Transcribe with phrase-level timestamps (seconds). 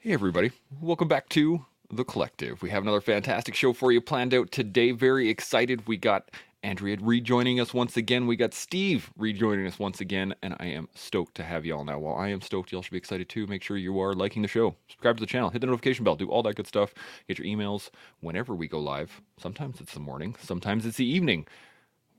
[0.00, 0.52] Hey, everybody.
[0.80, 2.62] Welcome back to The Collective.
[2.62, 4.92] We have another fantastic show for you planned out today.
[4.92, 5.88] Very excited.
[5.88, 6.30] We got
[6.62, 8.28] Andrea rejoining us once again.
[8.28, 11.98] We got Steve rejoining us once again, and I am stoked to have y'all now.
[11.98, 13.48] While I am stoked, y'all should be excited too.
[13.48, 16.14] Make sure you are liking the show, subscribe to the channel, hit the notification bell,
[16.14, 16.94] do all that good stuff.
[17.26, 17.90] Get your emails
[18.20, 19.20] whenever we go live.
[19.36, 21.44] Sometimes it's the morning, sometimes it's the evening.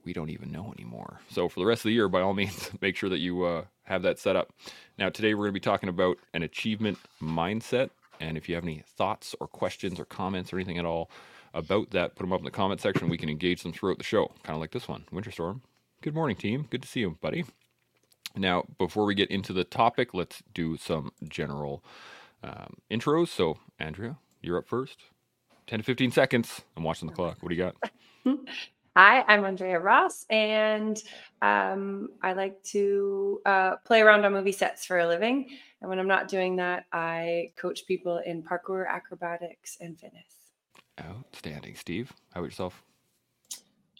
[0.04, 1.20] We don't even know anymore.
[1.30, 3.64] So for the rest of the year, by all means, make sure that you uh,
[3.84, 4.52] have that set up.
[4.98, 7.90] Now, today we're going to be talking about an achievement mindset.
[8.20, 11.10] And if you have any thoughts or questions or comments or anything at all
[11.54, 13.08] about that, put them up in the comment section.
[13.08, 15.04] We can engage them throughout the show, kind of like this one.
[15.10, 15.62] Winter Storm.
[16.02, 16.66] Good morning, team.
[16.70, 17.44] Good to see you, buddy.
[18.36, 21.84] Now, before we get into the topic, let's do some general
[22.42, 23.28] um, intros.
[23.28, 24.98] So, Andrea, you're up first.
[25.66, 26.62] 10 to 15 seconds.
[26.76, 27.38] I'm watching the clock.
[27.40, 27.76] What do you got?
[28.96, 31.00] Hi, I'm Andrea Ross, and
[31.42, 35.46] um, I like to uh, play around on movie sets for a living.
[35.80, 40.24] And when I'm not doing that, I coach people in parkour, acrobatics, and fitness.
[41.00, 41.76] Outstanding.
[41.76, 42.82] Steve, how about yourself?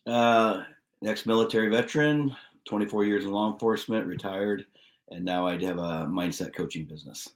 [0.09, 0.65] Uh,
[1.05, 4.67] ex military veteran, 24 years in law enforcement, retired,
[5.11, 7.29] and now I have a mindset coaching business.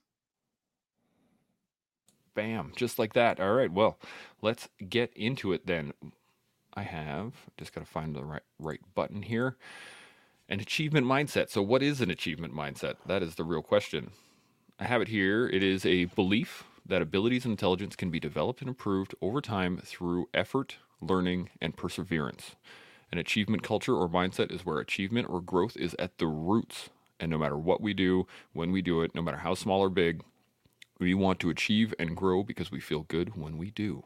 [2.34, 3.38] Bam, just like that.
[3.38, 4.00] All right, well,
[4.42, 5.92] let's get into it then.
[6.74, 9.56] I have just got to find the right right button here.
[10.48, 11.48] An achievement mindset.
[11.48, 12.96] So what is an achievement mindset?
[13.06, 14.10] That is the real question.
[14.78, 15.48] I have it here.
[15.48, 19.78] It is a belief that abilities and intelligence can be developed and improved over time
[19.78, 22.56] through effort, learning, and perseverance.
[23.10, 26.90] An achievement culture or mindset is where achievement or growth is at the roots.
[27.20, 29.88] And no matter what we do, when we do it, no matter how small or
[29.88, 30.22] big,
[30.98, 34.04] we want to achieve and grow because we feel good when we do.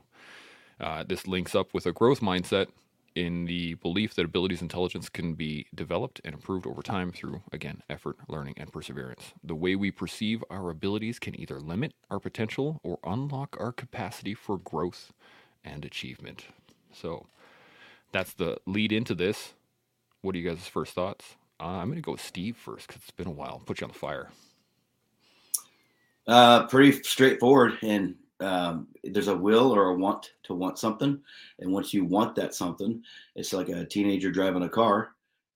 [0.81, 2.69] Uh, this links up with a growth mindset
[3.15, 7.83] in the belief that abilities intelligence can be developed and improved over time through, again,
[7.91, 9.33] effort, learning, and perseverance.
[9.43, 14.35] The way we perceive our abilities can either limit our potential or unlock our capacity
[14.35, 15.13] for growth
[15.65, 16.45] and achievement.
[16.93, 17.27] So
[18.13, 19.55] that's the lead into this.
[20.23, 21.37] What are you guys' first thoughts?
[21.61, 23.63] Uh, I'm going to go with Steve first because it's been a while.
[23.67, 24.31] Put you on the fire.
[26.27, 27.79] Uh, pretty straightforward.
[27.83, 31.21] And um, there's a will or a want to want something.
[31.59, 33.03] And once you want that something,
[33.37, 35.15] it's like a teenager driving a car,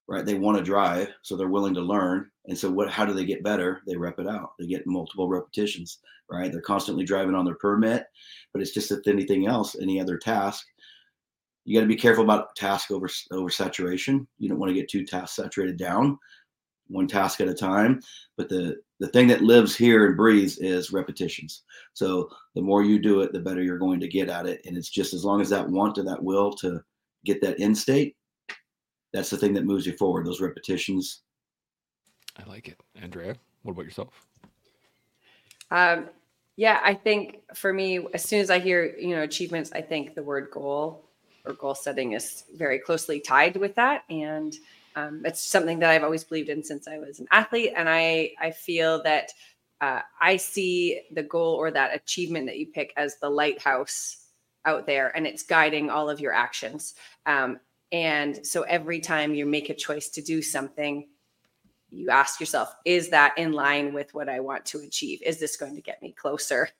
[0.08, 0.24] right?
[0.24, 2.30] They want to drive, so they're willing to learn.
[2.46, 2.90] And so, what?
[2.90, 3.82] How do they get better?
[3.86, 4.54] They rep it out.
[4.58, 5.98] They get multiple repetitions,
[6.30, 6.50] right?
[6.50, 8.04] They're constantly driving on their permit,
[8.52, 10.66] but it's just like anything else, any other task.
[11.64, 14.26] You got to be careful about task over over saturation.
[14.38, 16.18] You don't want to get too task saturated down,
[16.92, 18.00] one task at a time.
[18.36, 21.64] But the the thing that lives here and breathes is repetitions.
[21.92, 24.60] So the more you do it, the better you're going to get at it.
[24.64, 26.80] And it's just as long as that want and that will to
[27.24, 28.16] get that end state,
[29.12, 30.24] that's the thing that moves you forward.
[30.24, 31.22] Those repetitions.
[32.38, 33.34] I like it, Andrea.
[33.62, 34.24] What about yourself?
[35.72, 36.08] Um,
[36.56, 40.14] yeah, I think for me, as soon as I hear you know achievements, I think
[40.14, 41.08] the word goal
[41.44, 44.54] or goal setting is very closely tied with that, and
[44.96, 48.32] um, it's something that I've always believed in since I was an athlete, and I
[48.40, 49.30] I feel that
[49.80, 54.26] uh, I see the goal or that achievement that you pick as the lighthouse
[54.64, 56.94] out there, and it's guiding all of your actions.
[57.26, 57.58] Um,
[57.90, 61.08] and so every time you make a choice to do something,
[61.90, 65.20] you ask yourself, is that in line with what I want to achieve?
[65.24, 66.70] Is this going to get me closer,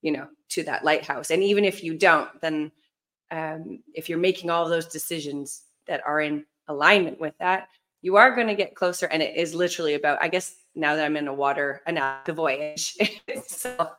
[0.00, 1.30] you know, to that lighthouse?
[1.30, 2.72] And even if you don't, then
[3.30, 7.68] um, if you're making all those decisions that are in alignment with that,
[8.02, 9.06] you are going to get closer.
[9.06, 11.94] And it is literally about, I guess now that I'm in a water, an
[12.24, 12.96] the voyage
[13.46, 13.90] so,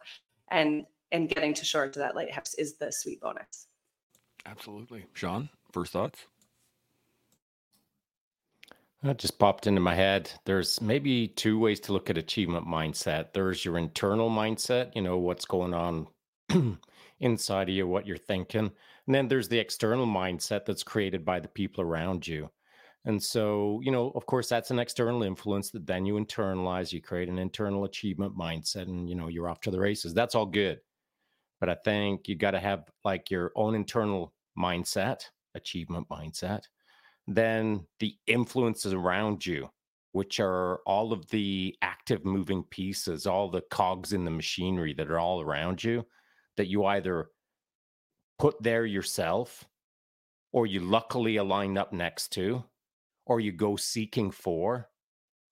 [0.50, 3.68] and and getting to shore to that lighthouse is the sweet bonus.
[4.46, 5.06] Absolutely.
[5.14, 6.26] Shaun, first thoughts?
[9.04, 10.32] That just popped into my head.
[10.46, 13.34] There's maybe two ways to look at achievement mindset.
[13.34, 16.08] There's your internal mindset, you know, what's going on
[17.20, 18.72] inside of you, what you're thinking.
[19.06, 22.50] And then there's the external mindset that's created by the people around you.
[23.06, 27.02] And so, you know, of course, that's an external influence that then you internalize, you
[27.02, 30.14] create an internal achievement mindset, and, you know, you're off to the races.
[30.14, 30.80] That's all good.
[31.60, 35.22] But I think you got to have like your own internal mindset,
[35.54, 36.64] achievement mindset,
[37.28, 39.70] then the influences around you,
[40.12, 45.12] which are all of the active moving pieces, all the cogs in the machinery that
[45.12, 46.06] are all around you,
[46.58, 47.30] that you either
[48.40, 49.66] put there yourself
[50.52, 52.64] or you luckily align up next to
[53.26, 54.90] or you go seeking for,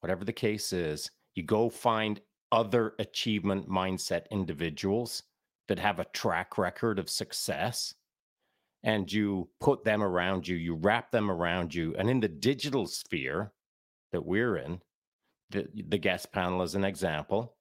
[0.02, 2.22] whatever the case is, you go find
[2.52, 5.24] other achievement mindset individuals
[5.68, 7.96] that have a track record of success
[8.84, 11.96] and you put them around you, you wrap them around you.
[11.98, 13.54] And in the digital sphere
[14.12, 14.82] that we're in,
[15.50, 17.56] the, the guest panel is an example,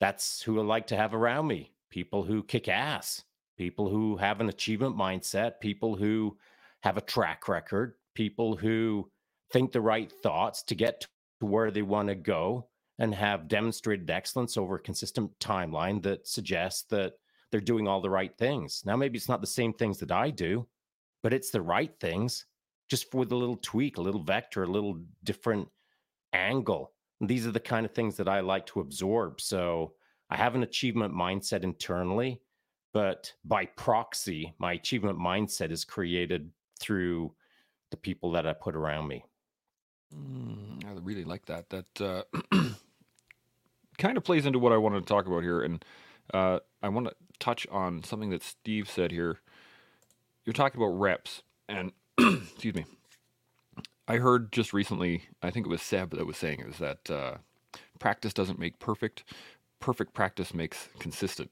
[0.00, 1.72] that's who I like to have around me.
[1.90, 3.22] People who kick ass,
[3.56, 6.36] people who have an achievement mindset, people who
[6.82, 9.10] have a track record, people who
[9.52, 11.00] think the right thoughts to get
[11.40, 12.68] to where they want to go
[12.98, 17.14] and have demonstrated excellence over a consistent timeline that suggests that
[17.50, 18.82] they're doing all the right things.
[18.84, 20.66] Now, maybe it's not the same things that I do,
[21.22, 22.46] but it's the right things
[22.88, 25.68] just with a little tweak, a little vector, a little different
[26.32, 26.92] angle.
[27.20, 29.40] And these are the kind of things that I like to absorb.
[29.40, 29.94] So
[30.30, 32.40] I have an achievement mindset internally,
[32.92, 36.50] but by proxy, my achievement mindset is created
[36.80, 37.34] through
[37.90, 39.24] the people that I put around me.
[40.14, 41.70] Mm, I really like that.
[41.70, 42.22] That uh,
[43.98, 45.84] kind of plays into what I wanted to talk about here, and
[46.32, 49.40] uh, I want to touch on something that Steve said here.
[50.44, 52.84] You're talking about reps, and excuse me.
[54.06, 57.36] I heard just recently, I think it was Seb that was saying is that uh,
[57.98, 59.24] practice doesn't make perfect.
[59.80, 61.50] Perfect practice makes consistent.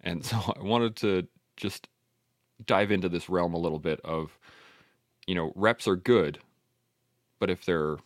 [0.00, 1.88] And so I wanted to just
[2.64, 4.38] dive into this realm a little bit of,
[5.26, 6.38] you know, reps are good,
[7.38, 7.96] but if they're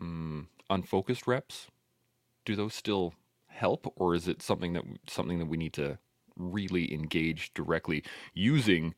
[0.00, 1.68] mm, unfocused reps,
[2.44, 3.14] do those still
[3.48, 5.98] help, or is it something that something that we need to
[6.36, 8.02] really engage directly
[8.34, 8.94] using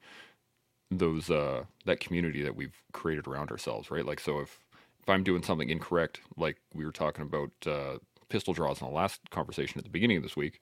[0.90, 4.06] those uh, that community that we've created around ourselves, right?
[4.06, 4.60] Like, so if
[5.02, 7.98] if I'm doing something incorrect, like we were talking about uh,
[8.28, 10.60] pistol draws in the last conversation at the beginning of this week,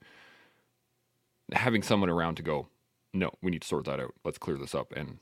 [1.52, 2.69] having someone around to go,
[3.12, 4.14] no, we need to sort that out.
[4.24, 5.19] Let's clear this up and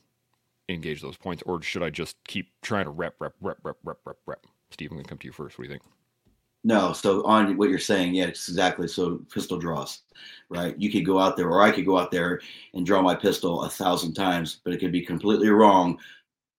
[0.74, 3.98] engage those points, or should I just keep trying to rep, rep, rep, rep, rep,
[4.04, 4.46] rep, rep?
[4.70, 5.58] Steve, I'm gonna come to you first.
[5.58, 5.82] What do you think?
[6.62, 8.86] No, so on what you're saying, yeah, exactly.
[8.86, 10.02] So pistol draws,
[10.50, 10.74] right?
[10.78, 12.40] You could go out there, or I could go out there
[12.74, 15.98] and draw my pistol a thousand times, but it could be completely wrong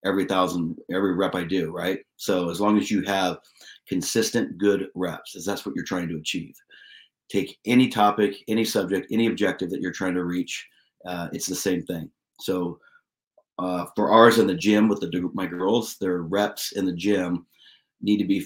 [0.03, 1.99] every thousand, every rep I do, right?
[2.17, 3.37] So as long as you have
[3.87, 6.55] consistent good reps, as that's what you're trying to achieve.
[7.29, 10.67] Take any topic, any subject, any objective that you're trying to reach,
[11.05, 12.09] uh, it's the same thing.
[12.39, 12.79] So
[13.61, 17.45] uh, for ours in the gym with the my girls, their reps in the gym
[18.01, 18.45] need to be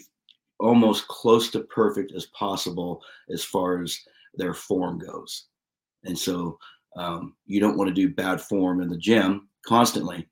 [0.60, 3.98] almost close to perfect as possible as far as
[4.36, 5.46] their form goes.
[6.04, 6.58] And so
[6.98, 10.28] um, you don't want to do bad form in the gym constantly,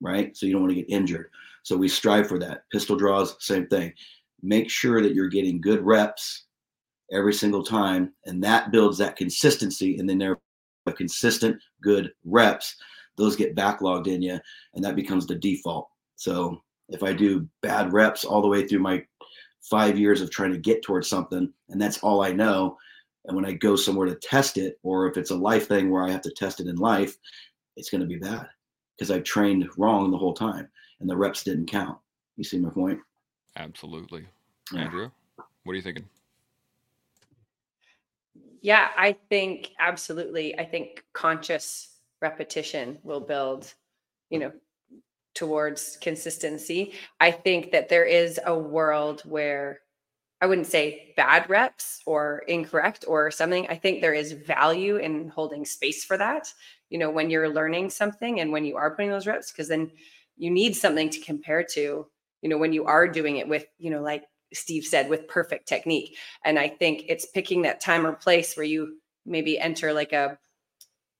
[0.00, 0.36] right?
[0.36, 1.30] So you don't want to get injured.
[1.62, 2.62] So we strive for that.
[2.70, 3.92] Pistol draws, same thing.
[4.42, 6.44] Make sure that you're getting good reps
[7.10, 9.98] every single time, and that builds that consistency.
[9.98, 10.38] And then there
[10.86, 12.76] are consistent good reps.
[13.16, 14.38] Those get backlogged in you,
[14.74, 15.88] and that becomes the default.
[16.16, 19.04] So if I do bad reps all the way through my
[19.68, 22.76] five years of trying to get towards something and that's all I know.
[23.24, 26.04] And when I go somewhere to test it, or if it's a life thing where
[26.04, 27.16] I have to test it in life,
[27.76, 28.46] it's going to be bad
[28.96, 30.68] because I've trained wrong the whole time
[31.00, 31.98] and the reps didn't count.
[32.36, 33.00] You see my point?
[33.56, 34.24] Absolutely.
[34.72, 34.84] Yeah.
[34.84, 35.12] Andrea,
[35.64, 36.08] what are you thinking?
[38.60, 40.58] Yeah, I think absolutely.
[40.58, 43.72] I think conscious repetition will build,
[44.30, 44.52] you know,
[45.34, 46.94] towards consistency.
[47.20, 49.80] I think that there is a world where
[50.40, 53.66] I wouldn't say bad reps or incorrect or something.
[53.68, 56.52] I think there is value in holding space for that.
[56.90, 59.90] You know, when you're learning something and when you are putting those reps, because then
[60.36, 62.06] you need something to compare to,
[62.42, 65.66] you know, when you are doing it with, you know, like Steve said, with perfect
[65.66, 66.16] technique.
[66.44, 70.38] And I think it's picking that time or place where you maybe enter like a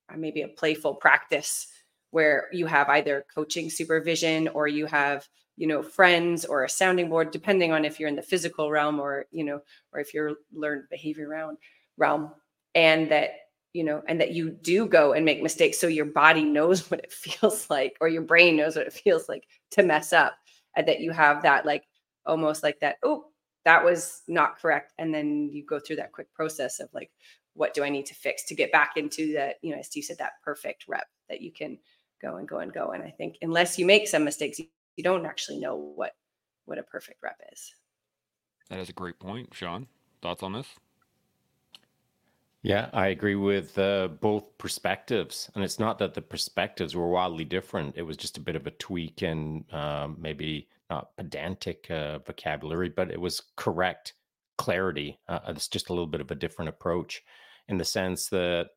[0.09, 1.67] Uh, maybe a playful practice
[2.11, 7.09] where you have either coaching supervision or you have you know friends or a sounding
[7.09, 9.59] board depending on if you're in the physical realm or you know
[9.91, 11.57] or if you're learned behavior realm
[11.97, 12.31] realm
[12.75, 13.31] and that
[13.73, 15.79] you know and that you do go and make mistakes.
[15.79, 19.27] So your body knows what it feels like or your brain knows what it feels
[19.27, 20.37] like to mess up
[20.75, 21.83] and that you have that like
[22.25, 23.25] almost like that oh
[23.67, 24.93] that was not correct.
[24.97, 27.11] And then you go through that quick process of like
[27.57, 30.01] what do i need to fix to get back into that you know as you
[30.01, 31.77] said that perfect rep that you can
[32.21, 32.91] go and go and go.
[32.91, 36.13] And I think unless you make some mistakes, you, you don't actually know what
[36.65, 37.73] what a perfect rep is.
[38.69, 39.87] That is a great point, Shaun.
[40.21, 40.67] Thoughts on this?
[42.63, 47.45] Yeah, I agree with uh, both perspectives, and it's not that the perspectives were wildly
[47.45, 47.95] different.
[47.95, 52.89] It was just a bit of a tweak and um, maybe not pedantic uh, vocabulary,
[52.89, 54.13] but it was correct
[54.57, 55.17] clarity.
[55.29, 57.23] Uh, it's just a little bit of a different approach,
[57.67, 58.67] in the sense that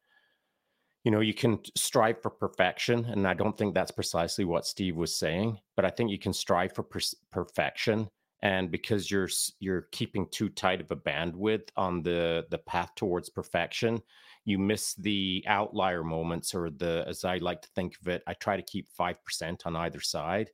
[1.05, 4.97] you know you can strive for perfection and i don't think that's precisely what steve
[4.97, 8.09] was saying but i think you can strive for per- perfection
[8.43, 9.29] and because you're
[9.59, 14.01] you're keeping too tight of a bandwidth on the the path towards perfection
[14.45, 18.35] you miss the outlier moments or the as i like to think of it i
[18.35, 20.51] try to keep 5% on either side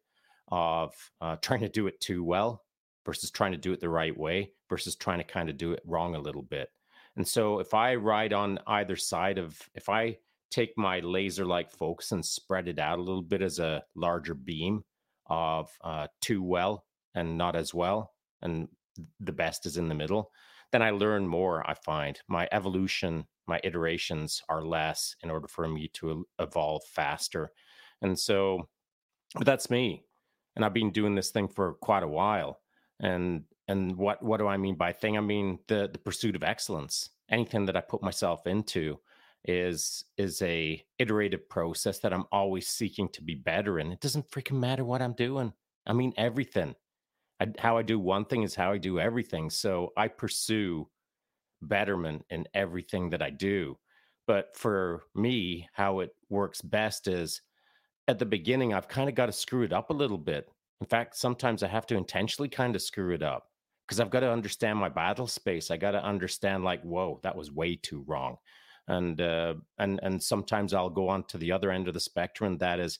[0.48, 2.62] of uh, trying to do it too well
[3.04, 5.82] versus trying to do it the right way versus trying to kind of do it
[5.84, 6.68] wrong a little bit
[7.16, 10.18] And so if I ride on either side of, if I
[10.50, 14.34] take my laser like focus and spread it out a little bit as a larger
[14.34, 14.84] beam
[15.28, 18.68] of uh, too well and not as well, and
[19.20, 20.30] the best is in the middle,
[20.72, 21.68] then I learn more.
[21.68, 27.50] I find my evolution, my iterations are less in order for me to evolve faster.
[28.02, 28.68] And so,
[29.34, 30.04] but that's me.
[30.54, 32.60] And I've been doing this thing for quite a while.
[33.00, 35.16] And and what what do I mean by thing?
[35.16, 37.10] I mean the the pursuit of excellence.
[37.28, 39.00] Anything that I put myself into
[39.44, 43.92] is is a iterative process that I'm always seeking to be better in.
[43.92, 45.52] It doesn't freaking matter what I'm doing.
[45.86, 46.74] I mean everything.
[47.40, 49.50] I, how I do one thing is how I do everything.
[49.50, 50.88] So I pursue
[51.60, 53.78] betterment in everything that I do.
[54.26, 57.42] But for me, how it works best is
[58.08, 60.48] at the beginning, I've kind of got to screw it up a little bit.
[60.80, 63.48] In fact, sometimes I have to intentionally kind of screw it up
[63.86, 65.70] because I've got to understand my battle space.
[65.70, 68.36] I got to understand, like, whoa, that was way too wrong.
[68.88, 72.58] And uh, and and sometimes I'll go on to the other end of the spectrum.
[72.58, 72.98] That is,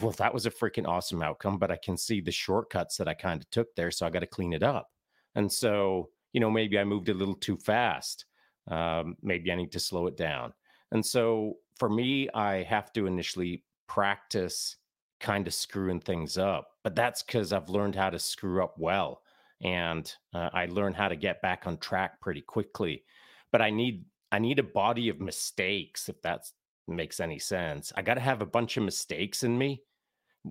[0.00, 3.14] well, that was a freaking awesome outcome, but I can see the shortcuts that I
[3.14, 3.90] kind of took there.
[3.90, 4.90] So I got to clean it up.
[5.34, 8.24] And so, you know, maybe I moved a little too fast.
[8.68, 10.52] Um, maybe I need to slow it down.
[10.90, 14.76] And so for me, I have to initially practice
[15.20, 16.68] kind of screwing things up.
[16.82, 19.22] But that's because I've learned how to screw up well.
[19.62, 23.04] And uh, I learned how to get back on track pretty quickly.
[23.52, 26.46] But I need I need a body of mistakes if that
[26.88, 27.92] makes any sense.
[27.96, 29.82] I got to have a bunch of mistakes in me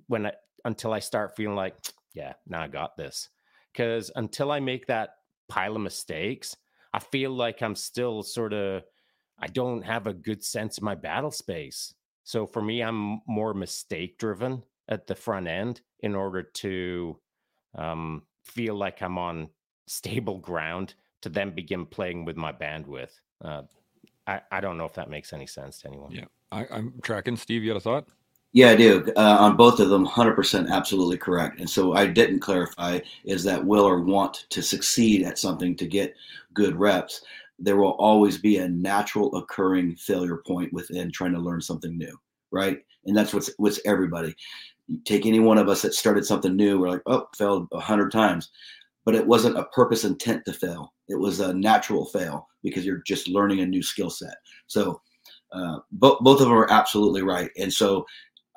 [0.08, 0.34] when I,
[0.64, 1.76] until I start feeling like,
[2.14, 3.30] yeah, now I got this.
[3.72, 5.16] Because until I make that
[5.50, 6.56] pile of mistakes,
[6.94, 8.84] I feel like I'm still sort of,
[9.38, 11.94] I don't have a good sense of my battle space.
[12.24, 17.20] So for me, I'm more mistake driven at the front end in order to
[17.78, 19.50] um, feel like I'm on
[19.88, 23.12] stable ground to then begin playing with my bandwidth.
[23.44, 23.64] Uh,
[24.28, 26.12] I, I don't know if that makes any sense to anyone.
[26.12, 27.36] Yeah, I, am tracking.
[27.36, 28.08] Steve, you had a thought?
[28.54, 29.06] Yeah, I do.
[29.18, 31.60] Uh, on both of them, 100% absolutely correct.
[31.60, 35.86] And so I didn't clarify is that will or want to succeed at something to
[35.86, 36.16] get
[36.54, 37.22] good reps.
[37.60, 42.18] There will always be a natural occurring failure point within trying to learn something new,
[42.52, 42.80] right?
[43.06, 44.34] And that's what's what's everybody.
[45.06, 48.12] Take any one of us that started something new, we're like, oh, failed a hundred
[48.12, 48.52] times
[49.06, 50.94] but it wasn't a purpose intent to fail.
[51.08, 54.36] It was a natural fail because you're just learning a new skill set.
[54.68, 55.00] So
[55.52, 57.52] uh, both both of them are absolutely right.
[57.58, 58.06] And so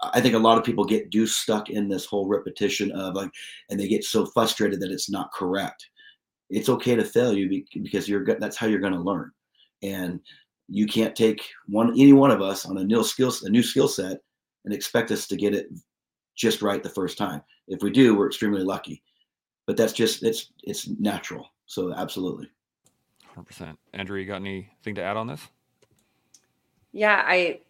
[0.03, 3.31] I think a lot of people get do stuck in this whole repetition of like,
[3.69, 5.87] and they get so frustrated that it's not correct.
[6.49, 9.31] It's okay to fail you because you're that's how you're going to learn.
[9.83, 10.21] And
[10.67, 13.89] you can't take one any one of us on a new skill a new skill
[13.89, 14.19] set
[14.65, 15.69] and expect us to get it
[16.39, 17.43] just right the first time.
[17.67, 19.03] If we do, we're extremely lucky
[19.69, 21.53] but that's just it's it's natural.
[21.67, 22.51] So absolutely.
[23.37, 23.77] 100%.
[23.93, 25.47] Andrew, you got anything to add on this?
[26.93, 27.61] Yeah, I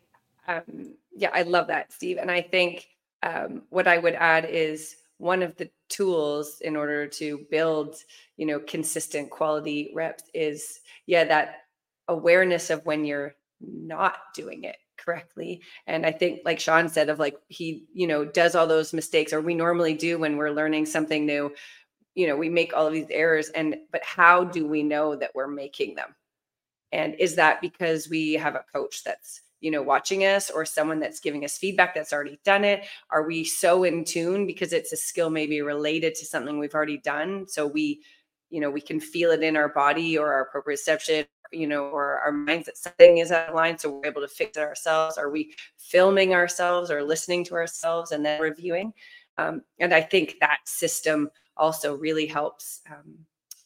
[0.47, 2.19] um yeah, I love that, Steve.
[2.19, 2.87] And I think
[3.25, 7.97] um what I would add is one of the tools in order to build,
[8.37, 11.65] you know, consistent quality reps is yeah, that
[12.07, 14.77] awareness of when you're not doing it
[15.09, 15.63] correctly.
[15.87, 19.33] And i think like shaun said of like he you know does all those mistakes
[19.33, 21.51] or we normally do when we're learning something new
[22.15, 25.31] you know we make all of these errors and but how do we know that
[25.35, 26.15] we're making them?
[26.93, 31.01] And is that because we have a coach that's you know watching us or someone
[31.01, 32.85] that's giving us feedback that's already done it?
[33.11, 36.99] Are we so in tune because it's a skill maybe related to something we've already
[36.99, 37.47] done?
[37.49, 38.03] So we
[38.51, 42.19] you know we can feel it in our body or our proprioception you know or
[42.19, 45.17] our minds that something is out of line so we're able to fix it ourselves
[45.17, 48.93] are we filming ourselves or listening to ourselves and then reviewing
[49.39, 53.19] um, and i think that system also really helps um,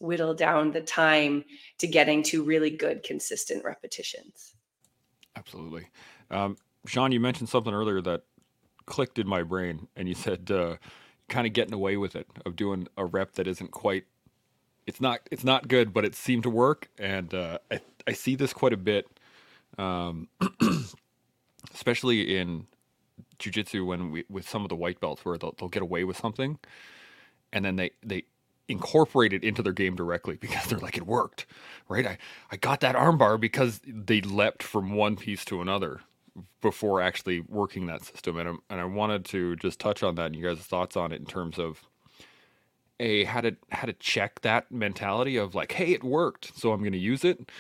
[0.03, 1.45] whittle down the time
[1.79, 4.55] to getting to really good, consistent repetitions.
[5.37, 5.87] Absolutely.
[6.31, 8.23] Um, Shaun, you mentioned something earlier that
[8.85, 10.77] clicked in my brain, and you said uh,
[11.29, 14.05] kind of getting away with it of doing a rep that isn't quite.
[14.87, 15.21] It's not.
[15.31, 18.73] It's not good, but it seemed to work, and uh, I I see this quite
[18.73, 19.07] a bit,
[19.79, 20.29] um,
[21.75, 22.67] especially in
[23.39, 26.17] jujitsu when we with some of the white belts where they'll, they'll get away with
[26.19, 26.59] something,
[27.53, 28.25] and then they they
[28.69, 31.47] incorporate it into their game directly because they're like it worked
[31.89, 32.19] right i
[32.53, 36.01] i got that armbar because they leapt from one piece to another
[36.63, 40.27] before actually working that system and, i and i wanted to just touch on that
[40.27, 41.83] and you guys thoughts on it in terms of
[43.03, 46.81] a how to how to check that mentality of like hey it worked so i'm
[46.81, 47.51] going to use it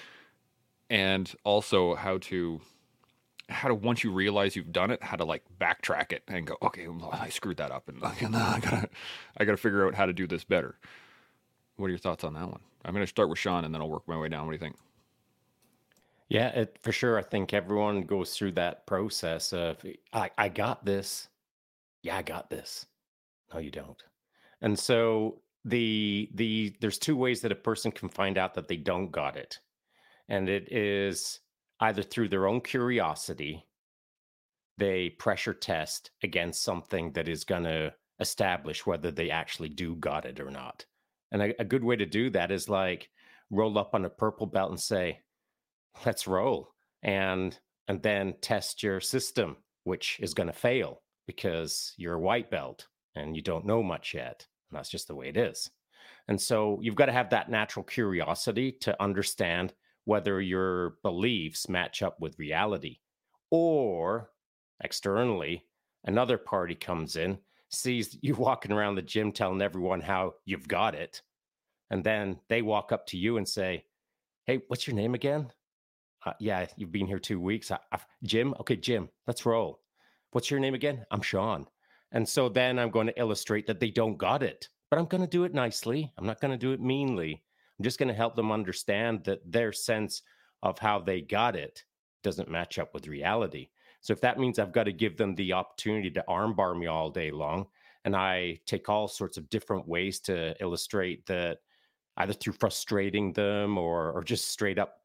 [0.88, 2.60] and also how to
[3.48, 6.56] how to once you realize you've done it, how to like backtrack it and go,
[6.62, 8.14] okay, well, I screwed that up, and I
[8.60, 8.88] gotta,
[9.36, 10.76] I gotta figure out how to do this better.
[11.76, 12.60] What are your thoughts on that one?
[12.84, 14.46] I'm gonna start with Shaun, and then I'll work my way down.
[14.46, 14.76] What do you think?
[16.28, 17.18] Yeah, it, for sure.
[17.18, 21.28] I think everyone goes through that process of, I, I got this.
[22.02, 22.86] Yeah, I got this.
[23.52, 24.02] No, you don't.
[24.62, 28.76] And so the the there's two ways that a person can find out that they
[28.76, 29.58] don't got it.
[30.28, 31.40] And it is
[31.80, 33.66] either through their own curiosity,
[34.78, 40.24] they pressure test against something that is going to establish whether they actually do got
[40.24, 40.86] it or not.
[41.32, 43.10] And a, a good way to do that is like
[43.50, 45.20] roll up on a purple belt and say,
[46.06, 46.72] let's roll.
[47.02, 52.50] And and then test your system, which is going to fail because you're a white
[52.50, 54.46] belt and you don't know much yet.
[54.72, 55.70] And that's just the way it is.
[56.28, 59.74] And so you've got to have that natural curiosity to understand
[60.04, 62.98] whether your beliefs match up with reality.
[63.50, 64.30] Or
[64.82, 65.66] externally,
[66.04, 67.38] another party comes in,
[67.68, 71.20] sees you walking around the gym telling everyone how you've got it.
[71.90, 73.84] And then they walk up to you and say,
[74.46, 75.52] Hey, what's your name again?
[76.24, 77.70] Uh, yeah, you've been here two weeks.
[77.70, 77.78] I,
[78.24, 78.54] Jim?
[78.60, 79.80] Okay, Jim, let's roll.
[80.30, 81.04] What's your name again?
[81.10, 81.66] I'm Shaun.
[82.12, 85.22] And so then I'm going to illustrate that they don't got it, but I'm going
[85.22, 86.12] to do it nicely.
[86.18, 87.42] I'm not going to do it meanly.
[87.78, 90.22] I'm just going to help them understand that their sense
[90.62, 91.84] of how they got it
[92.22, 93.70] doesn't match up with reality.
[94.02, 97.10] So if that means I've got to give them the opportunity to armbar me all
[97.10, 97.66] day long,
[98.04, 101.58] and I take all sorts of different ways to illustrate that
[102.16, 104.96] either through frustrating them or or just straight up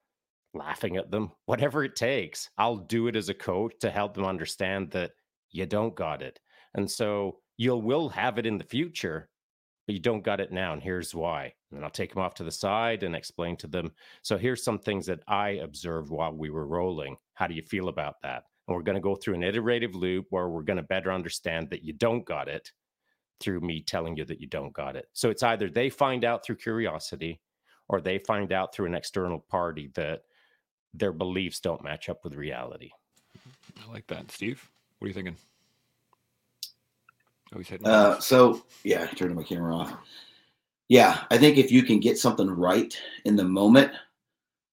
[0.54, 4.26] laughing at them, whatever it takes, I'll do it as a coach to help them
[4.26, 5.12] understand that
[5.52, 6.40] you don't got it.
[6.76, 9.30] And so you'll will have it in the future,
[9.86, 10.74] but you don't got it now.
[10.74, 11.54] And here's why.
[11.72, 13.92] And I'll take them off to the side and explain to them.
[14.22, 17.18] So here's some things that I observed while we were rolling.
[17.34, 18.44] How do you feel about that?
[18.68, 21.70] And we're going to go through an iterative loop where we're going to better understand
[21.70, 22.72] that you don't got it
[23.40, 25.06] through me telling you that you don't got it.
[25.14, 27.40] So it's either they find out through curiosity
[27.88, 30.22] or they find out through an external party that
[30.94, 32.90] their beliefs don't match up with reality.
[33.88, 34.32] I like that.
[34.32, 35.38] Steve, what are you thinking?
[37.54, 39.94] Oh, he's uh, so yeah, turning my camera off.
[40.90, 43.92] Yeah, I think if you can get something right in the moment,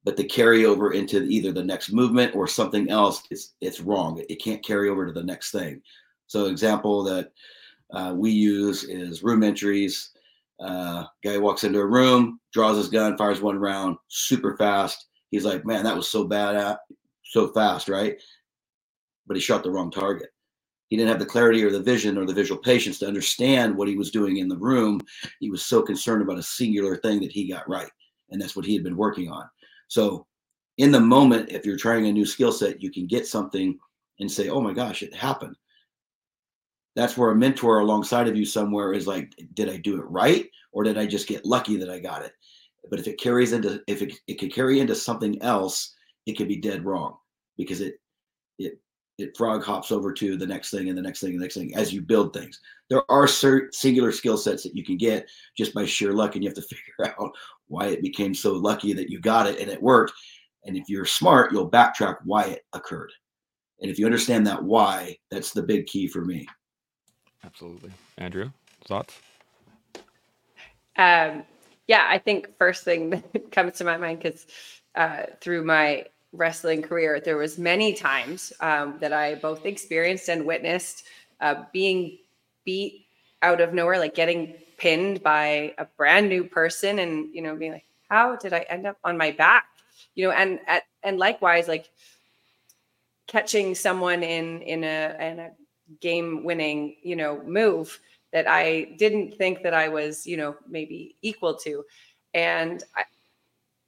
[0.05, 4.23] but the carryover into either the next movement or something else, it's it's wrong.
[4.29, 5.83] It can't carry over to the next thing.
[6.27, 7.33] So, example that
[7.93, 10.11] uh, we use is room entries.
[10.61, 15.07] Uh, guy walks into a room, draws his gun, fires one round, super fast.
[15.31, 16.81] He's like, "Man, that was so bad, at,
[17.25, 18.17] so fast, right?"
[19.27, 20.34] But he shot the wrong target
[20.95, 23.89] he didn't have the clarity or the vision or the visual patience to understand what
[23.89, 25.01] he was doing in the room.
[25.41, 27.91] He was so concerned about a singular thing that he got right.
[28.31, 29.45] And that's what he had been working on.
[29.89, 30.25] So,
[30.79, 33.77] in the moment, if you're trying a new skill set, you can get something
[34.21, 35.57] and say, oh my gosh, it happened.
[36.95, 40.49] That's where a mentor alongside of you somewhere is like, did I do it right?
[40.71, 42.35] Or did I just get lucky that I got it?
[42.89, 45.93] But if it carries into, if it, it could carry into something else,
[46.25, 47.17] it could be dead wrong
[47.57, 47.97] because it,
[48.61, 48.79] it
[49.19, 51.55] it frog hops over to the next thing and the next thing and the next
[51.55, 52.61] thing as you build things.
[52.91, 56.43] There are certain singular skill sets that you can get just by sheer luck, and
[56.43, 57.33] you have to figure out
[57.69, 60.13] why it became so lucky that you got it and it worked.
[60.65, 63.13] And if you're smart, you'll backtrack why it occurred.
[63.81, 66.47] And if you understand that why, that's the big key for me.
[67.45, 67.91] Absolutely.
[68.17, 68.51] Andrew,
[68.87, 69.19] thoughts?
[70.97, 71.45] Um,
[71.87, 74.47] yeah, I think first thing that comes to my mind because
[74.95, 80.45] uh, through my wrestling career, there was many times um, that I both experienced and
[80.45, 81.05] witnessed
[81.41, 82.19] uh, being
[82.65, 83.07] beat
[83.43, 87.73] out of nowhere, like getting pinned by a brand new person, and you know, being
[87.73, 89.67] like, "How did I end up on my back?"
[90.15, 91.91] You know, and at and likewise, like
[93.27, 95.51] catching someone in in a in a
[96.01, 98.01] game winning you know move
[98.33, 101.85] that I didn't think that I was you know maybe equal to,
[102.35, 103.05] and I,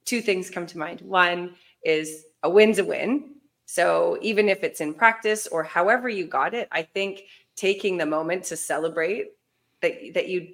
[0.05, 1.01] two things come to mind.
[1.01, 3.35] One is a win's a win.
[3.65, 7.23] So even if it's in practice or however you got it, I think
[7.55, 9.27] taking the moment to celebrate
[9.81, 10.53] that that you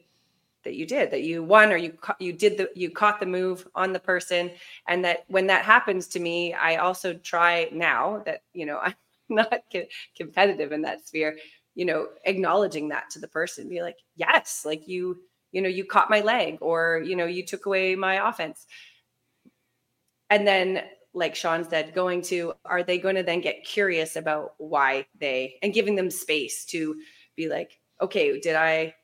[0.63, 3.67] that you did that you won or you you did the you caught the move
[3.75, 4.51] on the person
[4.87, 8.95] and that when that happens to me i also try now that you know i'm
[9.29, 11.37] not co- competitive in that sphere
[11.75, 15.17] you know acknowledging that to the person be like yes like you
[15.51, 18.65] you know you caught my leg or you know you took away my offense
[20.29, 20.81] and then
[21.13, 25.58] like Shaun said, going to are they going to then get curious about why they
[25.62, 26.95] and giving them space to
[27.36, 28.95] be like, okay, did I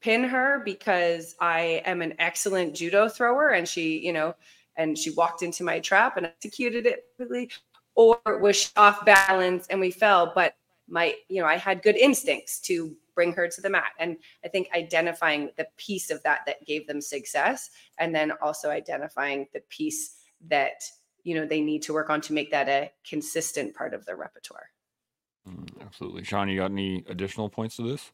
[0.00, 4.34] pin her because I am an excellent judo thrower and she, you know,
[4.76, 7.50] and she walked into my trap and executed it quickly,
[7.96, 10.54] or was off balance and we fell, but
[10.88, 13.92] my, you know, I had good instincts to bring her to the mat.
[13.98, 18.70] And I think identifying the piece of that that gave them success, and then also
[18.70, 20.14] identifying the piece
[20.46, 20.84] that
[21.24, 24.16] you know they need to work on to make that a consistent part of their
[24.16, 24.70] repertoire.
[25.48, 26.24] Mm, absolutely.
[26.24, 28.10] Shaun you got any additional points to this?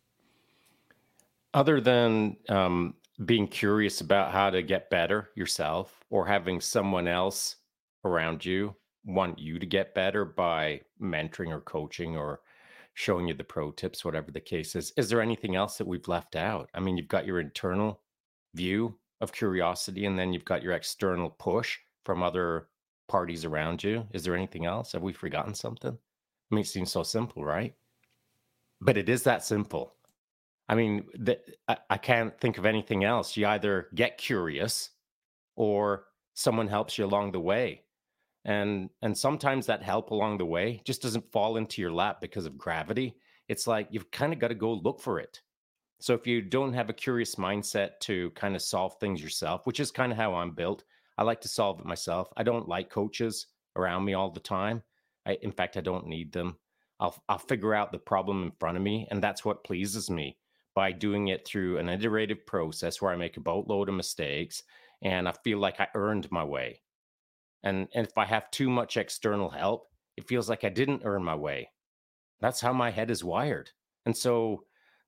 [1.52, 7.56] Other than um, being curious about how to get better yourself or having someone else
[8.04, 12.40] around you want you to get better by mentoring or coaching or
[12.94, 16.08] showing you the pro tips whatever the case is is there anything else that we've
[16.08, 16.70] left out?
[16.74, 18.00] I mean you've got your internal
[18.54, 22.68] view of curiosity and then you've got your external push from other
[23.08, 24.06] parties around you?
[24.12, 24.92] Is there anything else?
[24.92, 25.92] Have we forgotten something?
[25.92, 27.74] I mean it seems so simple right?
[28.80, 29.94] But it is that simple.
[30.68, 31.38] I mean the,
[31.68, 33.36] I, I can't think of anything else.
[33.36, 34.90] You either get curious
[35.56, 37.82] or someone helps you along the way.
[38.44, 42.46] And and sometimes that help along the way just doesn't fall into your lap because
[42.46, 43.16] of gravity.
[43.48, 45.40] It's like you've kind of got to go look for it.
[46.00, 49.80] So if you don't have a curious mindset to kind of solve things yourself which
[49.80, 50.84] is kind of how i'm built
[51.18, 53.46] i like to solve it myself i don't like coaches
[53.76, 54.82] around me all the time
[55.26, 56.58] I, in fact i don't need them
[57.00, 60.38] I'll, I'll figure out the problem in front of me and that's what pleases me
[60.74, 64.62] by doing it through an iterative process where i make a boatload of mistakes
[65.02, 66.80] and i feel like i earned my way
[67.64, 71.24] and, and if I have too much external help, it feels like I didn't earn
[71.24, 71.70] my way.
[72.40, 73.70] That's how my head is wired.
[74.04, 74.64] And so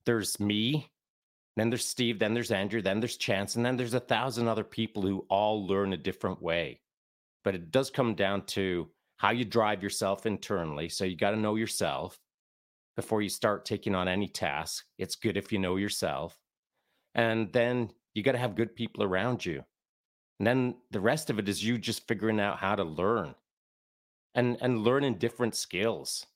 [0.06, 0.90] there's me,
[1.56, 4.64] then there's Steve, then there's Andrew, then there's Chance, and then there's a thousand other
[4.64, 6.80] people who all learn a different way.
[7.44, 10.88] But it does come down to how you drive yourself internally.
[10.88, 12.18] So you got to know yourself
[12.96, 14.84] before you start taking on any task.
[14.98, 16.38] It's good if you know yourself.
[17.14, 19.64] And then you got to have good people around you.
[20.38, 23.34] And then the rest of it is you just figuring out how to learn
[24.34, 26.26] and and learning different skills.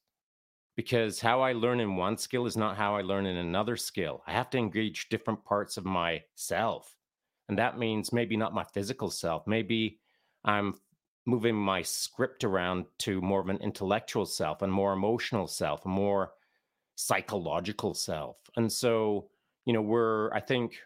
[0.80, 4.22] Because how I learn in one skill is not how I learn in another skill.
[4.26, 6.96] I have to engage different parts of myself.
[7.50, 9.46] And that means maybe not my physical self.
[9.46, 10.00] Maybe
[10.42, 10.72] I'm
[11.26, 15.88] moving my script around to more of an intellectual self and more emotional self, a
[15.90, 16.30] more
[16.94, 18.38] psychological self.
[18.56, 19.28] And so,
[19.66, 20.78] you know, we're, I think,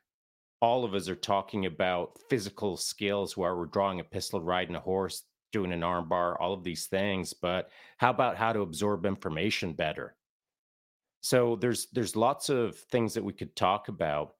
[0.61, 4.80] all of us are talking about physical skills where we're drawing a pistol, riding a
[4.80, 5.22] horse,
[5.54, 7.32] doing an armbar, all of these things.
[7.32, 10.16] But how about how to absorb information better?
[11.22, 14.34] So there's there's lots of things that we could talk about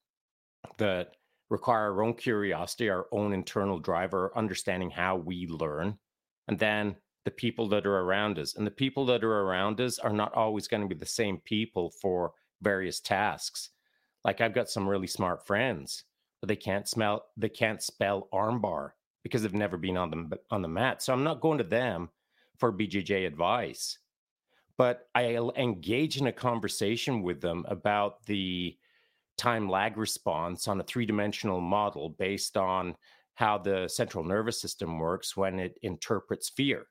[0.77, 1.17] that
[1.49, 5.97] require our own curiosity, our own internal driver, understanding how we learn,
[6.49, 8.57] and then the people that are around us.
[8.57, 11.39] And the people that are around us are not always going to be the same
[11.39, 13.71] people for various tasks.
[14.25, 16.05] Like I've got some really smart friends
[16.45, 18.91] but they can't smell they can't spell armbar
[19.25, 21.03] because they've never been on the on the mat.
[21.03, 22.11] So I'm not going to them
[22.59, 23.99] for BJJ advice,
[24.79, 28.77] but I'll engage in a conversation with them about the
[29.37, 32.95] time lag response on a three dimensional model based on
[33.35, 36.87] how the central nervous system works when it interprets fear.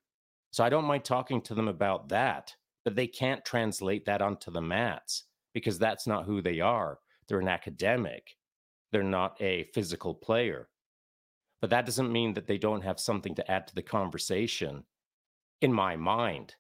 [0.52, 4.52] So I don't mind talking to them about that, but they can't translate that onto
[4.52, 7.00] the mats because that's not who they are.
[7.28, 8.36] They're an academic
[8.94, 10.70] they're not a physical player.
[11.64, 14.84] But that doesn't mean that they don't have something to add to the conversation
[15.62, 16.56] in my mind.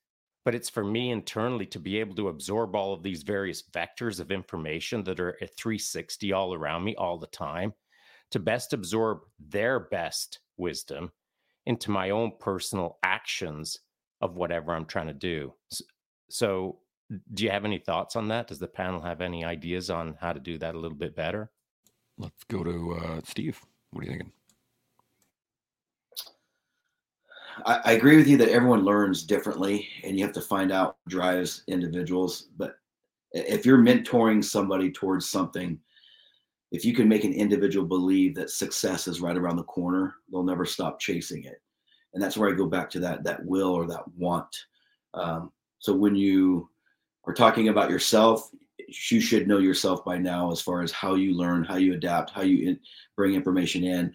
[0.45, 4.21] But it's for me internally to be able to absorb all of these various vectors
[4.21, 7.73] of information that are at 360 all around me all the time
[8.31, 11.11] to best absorb their best wisdom
[11.65, 13.79] into my own personal actions
[14.21, 15.53] of whatever I'm trying to do.
[16.29, 16.79] So,
[17.33, 18.47] do you have any thoughts on that?
[18.47, 21.51] Does the panel have any ideas on how to do that a little bit better?
[22.17, 23.59] Let's go to uh, Steve.
[23.91, 24.31] What are you thinking?
[27.65, 30.97] I, I, agree with you that everyone learns differently, and you have to find out
[31.07, 32.49] drives individuals.
[32.57, 32.75] But
[33.31, 35.79] if you're mentoring somebody towards something,
[36.71, 40.43] if you can make an individual believe that success is right around the corner, they'll
[40.43, 41.61] never stop chasing it.
[42.13, 44.55] And that's where I go back to that that will or that want.
[45.13, 46.69] Um, so when you
[47.25, 48.49] are talking about yourself,
[48.87, 52.31] you should know yourself by now as far as how you learn, how you adapt,
[52.31, 52.79] how you in,
[53.15, 54.13] bring information in.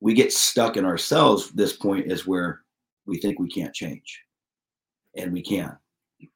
[0.00, 1.50] We get stuck in ourselves.
[1.50, 2.60] This point is where
[3.06, 4.22] we think we can't change,
[5.16, 5.76] and we can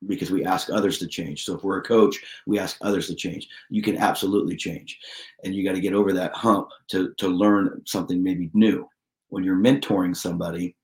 [0.07, 1.45] because we ask others to change.
[1.45, 3.49] So if we're a coach, we ask others to change.
[3.69, 4.99] You can absolutely change,
[5.45, 8.89] and you got to get over that hump to to learn something maybe new.
[9.29, 10.77] When you're mentoring somebody,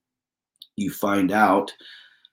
[0.77, 1.73] you find out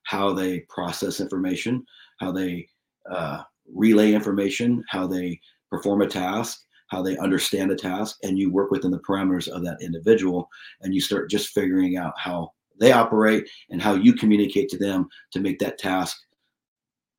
[0.03, 1.85] how they process information,
[2.19, 2.67] how they
[3.09, 8.51] uh, relay information, how they perform a task, how they understand a task, and you
[8.51, 10.49] work within the parameters of that individual,
[10.81, 15.07] and you start just figuring out how they operate and how you communicate to them
[15.31, 16.17] to make that task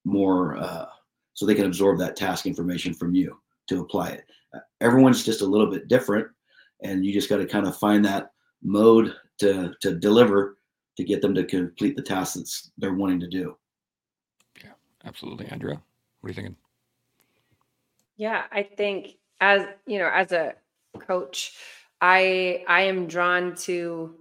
[0.04, 0.86] more uh,
[1.34, 3.36] so they can absorb that task information from you
[3.68, 4.24] to apply it.
[4.54, 6.26] Uh, everyone's just a little bit different,
[6.82, 8.30] and you just got to kind of find that
[8.62, 10.58] mode to to deliver
[10.96, 13.56] to get them to complete the tasks that they're wanting to do.
[14.62, 14.72] Yeah,
[15.04, 15.46] absolutely.
[15.46, 15.80] Andrea,
[16.20, 16.56] what are you thinking?
[18.16, 20.54] Yeah, I think as you know, as a
[20.98, 21.54] coach,
[22.00, 24.14] I I am drawn to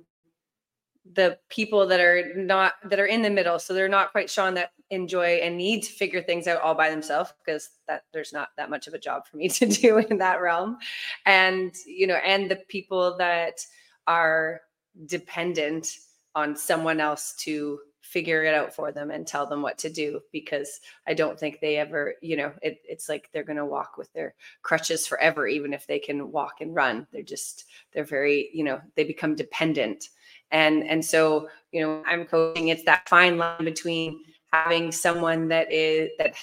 [1.14, 3.60] the people that are not that are in the middle.
[3.60, 6.90] So they're not quite Shaun that enjoy and need to figure things out all by
[6.90, 10.18] themselves because that there's not that much of a job for me to do in
[10.18, 10.78] that realm.
[11.26, 13.60] And you know and the people that
[14.08, 14.62] are
[15.06, 15.90] dependent
[16.36, 20.22] on someone else to figure it out for them and tell them what to do
[20.32, 23.98] because I don't think they ever, you know, it, it's like they're going to walk
[23.98, 27.08] with their crutches forever, even if they can walk and run.
[27.12, 30.10] They're just, they're very, you know, they become dependent
[30.52, 34.20] and and so you know i'm coaching it's that fine line between
[34.52, 36.36] having someone that is that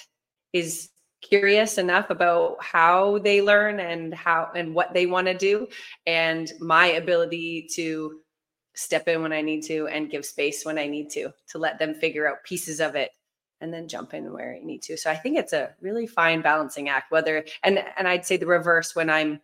[0.53, 0.89] is
[1.21, 5.67] curious enough about how they learn and how and what they want to do
[6.05, 8.19] and my ability to
[8.75, 11.79] step in when i need to and give space when i need to to let
[11.79, 13.11] them figure out pieces of it
[13.61, 16.41] and then jump in where i need to so i think it's a really fine
[16.41, 19.39] balancing act whether and and i'd say the reverse when i'm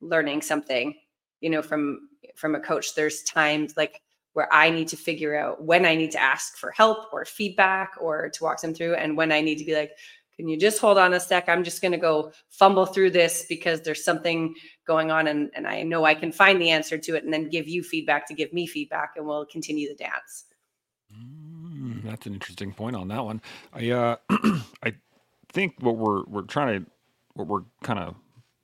[0.00, 0.94] learning something
[1.40, 4.02] you know from from a coach there's times like
[4.34, 7.92] where I need to figure out when I need to ask for help or feedback
[8.00, 9.92] or to walk them through, and when I need to be like,
[10.36, 11.48] can you just hold on a sec?
[11.48, 14.52] I'm just going to go fumble through this because there's something
[14.86, 17.48] going on, and, and I know I can find the answer to it, and then
[17.48, 20.44] give you feedback to give me feedback, and we'll continue the dance.
[21.14, 23.40] Mm, that's an interesting point on that one.
[23.72, 24.16] I uh,
[24.82, 24.94] I
[25.52, 26.90] think what we're we're trying to
[27.34, 28.14] what we're kind of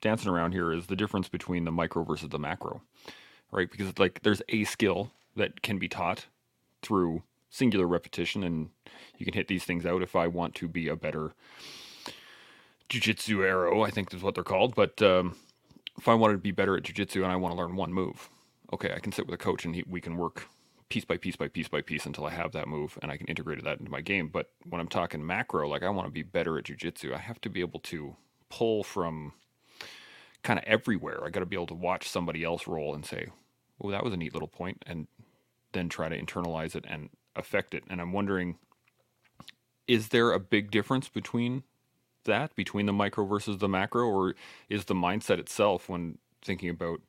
[0.01, 2.83] dancing around here is the difference between the micro versus the macro,
[3.51, 3.71] right?
[3.71, 6.27] Because like there's a skill that can be taught
[6.83, 8.71] through singular repetition and
[9.19, 11.33] you can hit these things out if I want to be a better
[12.89, 14.75] jiu-jiteiro, I think is what they're called.
[14.75, 15.37] But um,
[16.01, 18.31] if I wanted to be better at jiu-jitsu and I want to learn one move,
[18.73, 20.49] okay, I can sit with a coach and he, we can work
[20.89, 23.27] piece by piece by piece by piece until I have that move and I can
[23.27, 24.29] integrate that into my game.
[24.29, 27.39] But when I'm talking macro, like I want to be better at jiu-jitsu, I have
[27.43, 28.17] to be able to
[28.49, 29.35] pull from
[30.43, 31.23] kind of everywhere.
[31.23, 33.29] I got to be able to watch somebody else roll and say,
[33.79, 35.07] "Oh, that was a neat little point," and
[35.73, 37.85] then try to internalize it and affect it.
[37.91, 38.57] And I'm wondering,
[39.87, 41.63] is there a big difference between
[42.25, 44.35] that, between the micro versus the macro, or
[44.69, 47.01] is the mindset itself when thinking about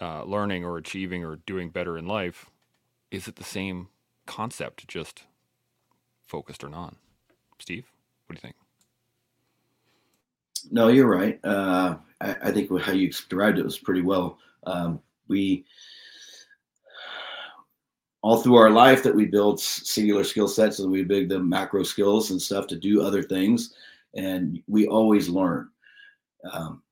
[0.00, 2.50] uh, learning or achieving or doing better in life,
[3.10, 3.88] is it the same
[4.26, 5.24] concept, just
[6.26, 6.94] focused or not?
[7.58, 7.86] Steve,
[8.26, 8.56] what do you think?
[10.70, 11.38] No, you're right.
[11.44, 14.38] Uh, I, I, think how you described it was pretty well.
[14.64, 15.64] Um, we
[18.22, 21.82] all through our life that we build singular skill sets and we build the macro
[21.82, 23.74] skills and stuff to do other things
[24.16, 25.68] and we always learn.
[26.50, 26.82] Um,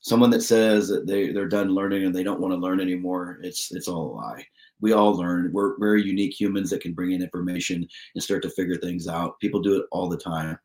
[0.00, 3.38] someone that says that they, they're done learning and they don't want to learn anymore
[3.42, 4.46] it's it's all a lie.
[4.80, 5.50] We all learn.
[5.52, 9.38] We're very unique humans that can bring in information and start to figure things out.
[9.40, 10.58] People do it all the time.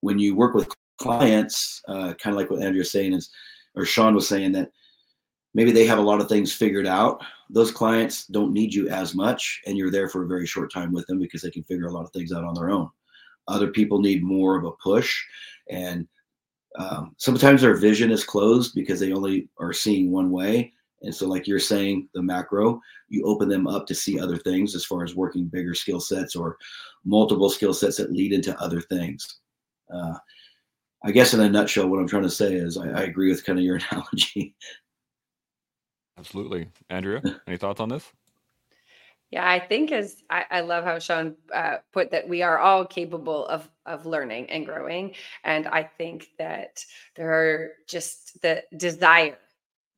[0.00, 3.30] When you work with clients uh, kind of like what andrea was saying is
[3.76, 4.70] or shaun was saying that
[5.54, 7.22] maybe they have a lot of things figured out.
[7.50, 10.92] Those clients don't need you as much, and you're there for a very short time
[10.92, 12.90] with them because they can figure a lot of things out on their own.
[13.48, 15.24] Other people need more of a push,
[15.70, 16.06] and
[16.78, 20.72] um, sometimes their vision is closed because they only are seeing one way.
[21.02, 24.74] And so, like you're saying, the macro, you open them up to see other things
[24.74, 26.56] as far as working bigger skill sets or
[27.04, 29.38] multiple skill sets that lead into other things.
[29.92, 30.14] Uh,
[31.04, 33.44] I guess in a nutshell, what I'm trying to say is I, I agree with
[33.44, 34.56] kind of your analogy.
[36.18, 36.68] Absolutely.
[36.90, 38.04] Andrea, any thoughts on this?
[39.30, 42.86] Yeah, I think as I, I love how Shaun uh, put that we are all
[42.86, 45.14] capable of of learning and growing,
[45.44, 46.82] and I think that
[47.14, 49.36] there are just the desire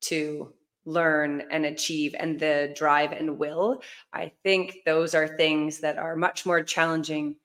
[0.03, 0.53] to
[0.87, 3.83] learn and achieve and the drive and will.
[4.12, 7.37] I think those are things that are much more challenging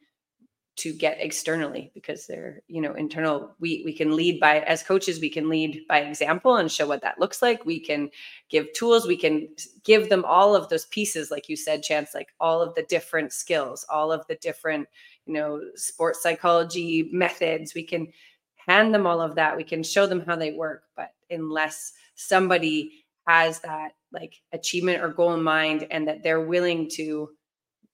[0.77, 3.55] to get externally because they're you know internal.
[3.59, 7.01] We we can lead by as coaches we can lead by example and show what
[7.01, 7.65] that looks like.
[7.65, 8.09] We can
[8.49, 9.07] give tools.
[9.07, 9.47] We can
[9.83, 13.31] give them all of those pieces like you said chance like all of the different
[13.31, 14.87] skills all of the different
[15.25, 17.73] you know sports psychology methods.
[17.73, 18.07] We can
[18.55, 19.55] hand them all of that.
[19.55, 25.09] We can show them how they work but unless somebody has that like achievement or
[25.09, 27.29] goal in mind and that they're willing to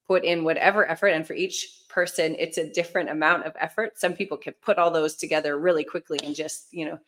[0.07, 3.99] put in whatever effort and for each person it's a different amount of effort.
[3.99, 6.99] Some people can put all those together really quickly and just you know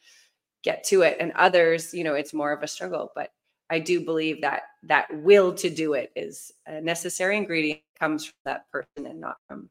[0.63, 3.31] get to it and others you know it's more of a struggle but
[3.69, 8.35] i do believe that that will to do it is a necessary ingredient comes from
[8.45, 9.69] that person and not from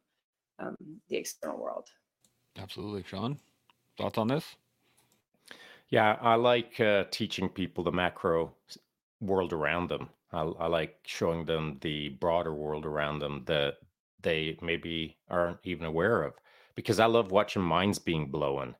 [0.59, 0.77] um,
[1.09, 1.89] the external world.
[2.59, 3.03] Absolutely.
[3.03, 3.39] Shaun
[3.99, 4.45] thoughts on this?
[5.89, 8.53] Yeah i like uh, teaching people the macro
[9.21, 10.09] world around them.
[10.33, 13.77] I, I like showing them the broader world around them that
[14.23, 16.35] they maybe aren't even aware of
[16.75, 18.75] because I love watching minds being blown.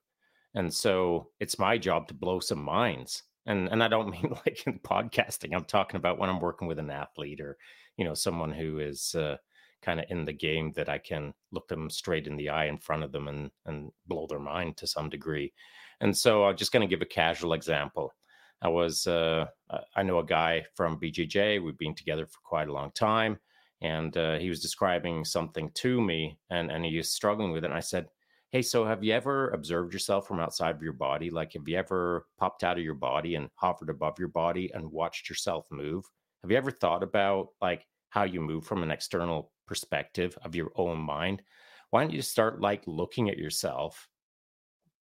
[0.55, 3.23] And so it's my job to blow some minds.
[3.47, 5.55] And and I don't mean like in podcasting.
[5.55, 7.57] I'm talking about when I'm working with an athlete or,
[7.97, 9.37] you know, someone who is uh,
[9.83, 12.79] kind of in the game that I can look them straight in the eye in
[12.79, 15.53] front of them and and blow their mind to some degree.
[16.01, 18.13] And so I'm just going to give a casual example.
[18.61, 19.47] I was uh,
[19.97, 21.63] I know a guy from BJJ.
[21.63, 23.39] We've been together for quite a long time,
[23.83, 27.69] and uh, he was describing something to me, and and he was struggling with it.
[27.69, 28.09] And I said,
[28.51, 31.31] "Hey, so have you ever observed yourself from outside of your body?
[31.31, 34.91] Like, have you ever popped out of your body and hovered above your body and
[34.91, 36.05] watched yourself move?
[36.43, 40.71] Have you ever thought about like how you move from an external perspective of your
[40.77, 41.43] own mind?
[41.91, 44.09] Why don't you start like looking at yourself,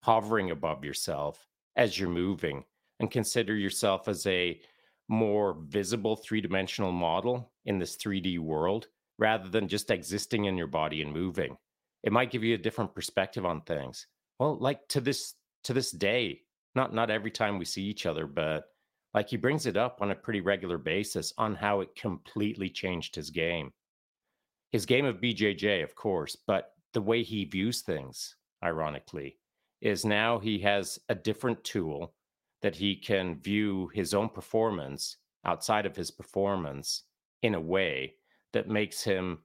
[0.03, 2.63] hovering above yourself as you're moving?"
[2.99, 4.60] and consider yourself as a
[5.09, 10.67] more visible three dimensional model in this 3D world rather than just existing in your
[10.67, 11.57] body and moving.
[12.03, 14.07] It might give you a different perspective on things.
[14.39, 15.33] Well, like to this
[15.65, 16.41] to this day,
[16.75, 18.65] not not every time we see each other, but
[19.13, 23.15] like he brings it up on a pretty regular basis on how it completely changed
[23.15, 23.73] his game.
[24.71, 29.37] His game of BJJ, of course, but the way he views things, ironically,
[29.81, 32.13] is now he has a different tool
[32.61, 37.03] that he can view his own performance outside of his performance
[37.41, 38.15] in a way
[38.53, 39.39] that makes him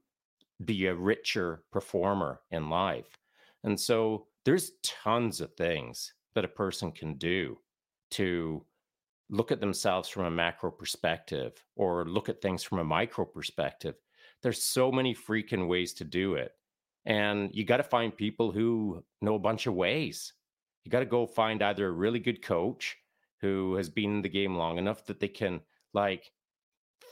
[0.64, 3.18] be a richer performer in life.
[3.62, 7.58] And so there's tons of things that a person can do
[8.12, 8.64] to
[9.30, 13.94] look at themselves from a macro perspective or look at things from a micro perspective.
[14.42, 16.52] There's so many freaking ways to do it.
[17.06, 20.32] And you got to find people who know a bunch of ways.
[20.84, 22.96] You got to go find either a really good coach
[23.44, 25.60] who has been in the game long enough that they can
[25.92, 26.32] like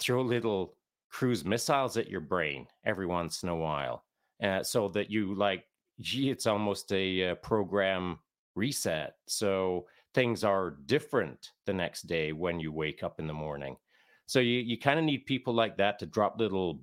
[0.01, 0.75] throw little
[1.11, 4.03] cruise missiles at your brain every once in a while
[4.43, 5.65] uh, so that you like
[6.01, 8.19] gee it's almost a, a program
[8.55, 9.17] reset.
[9.29, 13.77] So things are different the next day when you wake up in the morning.
[14.25, 16.81] So you, you kind of need people like that to drop little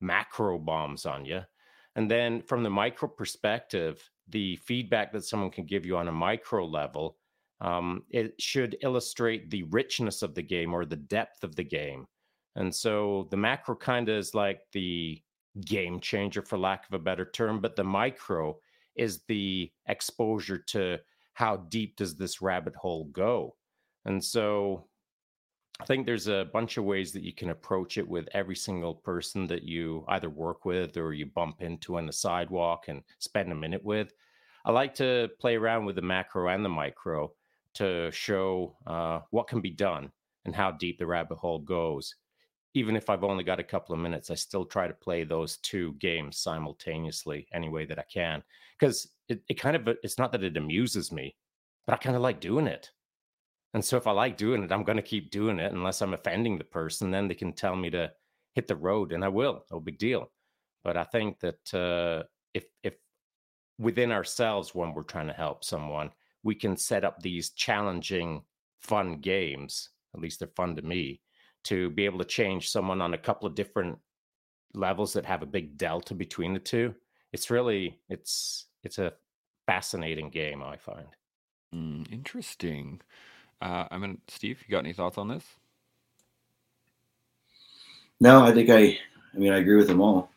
[0.00, 1.40] macro bombs on you
[1.96, 6.12] and then from the micro perspective the feedback that someone can give you on a
[6.12, 7.16] micro level
[7.64, 12.06] um, it should illustrate the richness of the game or the depth of the game.
[12.56, 15.20] And so the macro kind of is like the
[15.64, 18.56] game changer, for lack of a better term, but the micro
[18.96, 20.98] is the exposure to
[21.32, 23.56] how deep does this rabbit hole go.
[24.04, 24.86] And so
[25.80, 28.94] I think there's a bunch of ways that you can approach it with every single
[28.94, 33.50] person that you either work with or you bump into on the sidewalk and spend
[33.50, 34.12] a minute with.
[34.66, 37.32] I like to play around with the macro and the micro
[37.74, 40.10] to show uh, what can be done
[40.44, 42.14] and how deep the rabbit hole goes.
[42.74, 45.58] Even if I've only got a couple of minutes, I still try to play those
[45.58, 48.42] two games simultaneously any way that I can.
[48.78, 51.36] Because it, it kind of, it's not that it amuses me,
[51.86, 52.90] but I kind of like doing it.
[53.74, 56.14] And so if I like doing it, I'm going to keep doing it unless I'm
[56.14, 57.10] offending the person.
[57.10, 58.10] Then they can tell me to
[58.54, 59.64] hit the road and I will.
[59.70, 60.30] No big deal.
[60.84, 62.94] But I think that uh, if, if
[63.78, 66.10] within ourselves, when we're trying to help someone,
[66.44, 68.42] we can set up these challenging,
[68.78, 69.88] fun games.
[70.14, 71.20] At least they're fun to me
[71.64, 73.98] to be able to change someone on a couple of different
[74.74, 76.94] levels that have a big delta between the two.
[77.32, 79.14] It's really it's it's a
[79.66, 80.62] fascinating game.
[80.62, 81.08] I find.
[81.74, 83.00] Mm, interesting.
[83.60, 85.44] Uh, I mean, Steve, you got any thoughts on this?
[88.20, 88.98] No, I think I.
[89.34, 90.30] I mean, I agree with them all.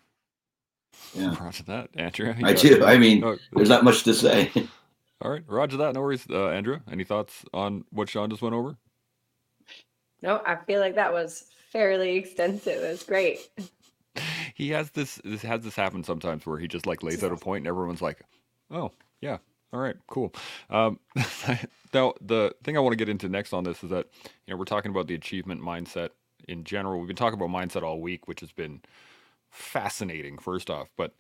[1.13, 1.35] Yeah.
[1.43, 2.33] Roger that, Andrew.
[2.43, 2.83] I do.
[2.83, 4.51] I mean, oh, there's not much to say.
[5.21, 5.93] All right, Roger that.
[5.93, 6.25] No worries.
[6.29, 8.77] Uh, Andrew, any thoughts on what Shaun just went over?
[10.21, 12.83] No, I feel like that was fairly extensive.
[12.83, 13.49] It was great.
[14.55, 15.21] He has this.
[15.23, 18.01] This has this happen sometimes where he just like lays out a point and everyone's
[18.01, 18.21] like,
[18.71, 19.37] "Oh, yeah,
[19.71, 20.33] all right, cool."
[20.71, 20.99] Um,
[21.93, 24.07] now, the thing I want to get into next on this is that
[24.47, 26.09] you know we're talking about the achievement mindset
[26.47, 26.97] in general.
[26.97, 28.81] We've been talking about mindset all week, which has been
[29.51, 30.39] fascinating.
[30.39, 31.13] First off, but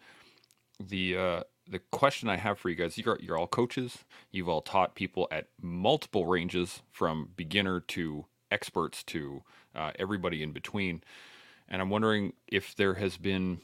[0.83, 3.99] the uh, the question I have for you guys, you're you're all coaches.
[4.31, 9.43] You've all taught people at multiple ranges, from beginner to experts to
[9.75, 11.03] uh, everybody in between.
[11.67, 13.59] And I'm wondering if there has been,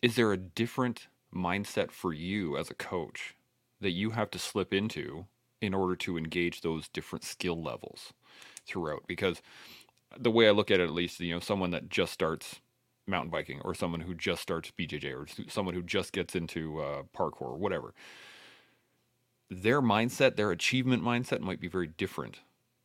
[0.00, 3.34] is there a different mindset for you as a coach
[3.80, 5.26] that you have to slip into
[5.60, 8.12] in order to engage those different skill levels
[8.64, 9.02] throughout?
[9.08, 9.42] Because
[10.16, 12.60] the way I look at it, at least, you know, someone that just starts
[13.06, 17.02] mountain biking or someone who just starts BJJ or someone who just gets into uh,
[17.16, 17.94] parkour or whatever.
[19.48, 22.40] Their mindset, their achievement mindset might be very different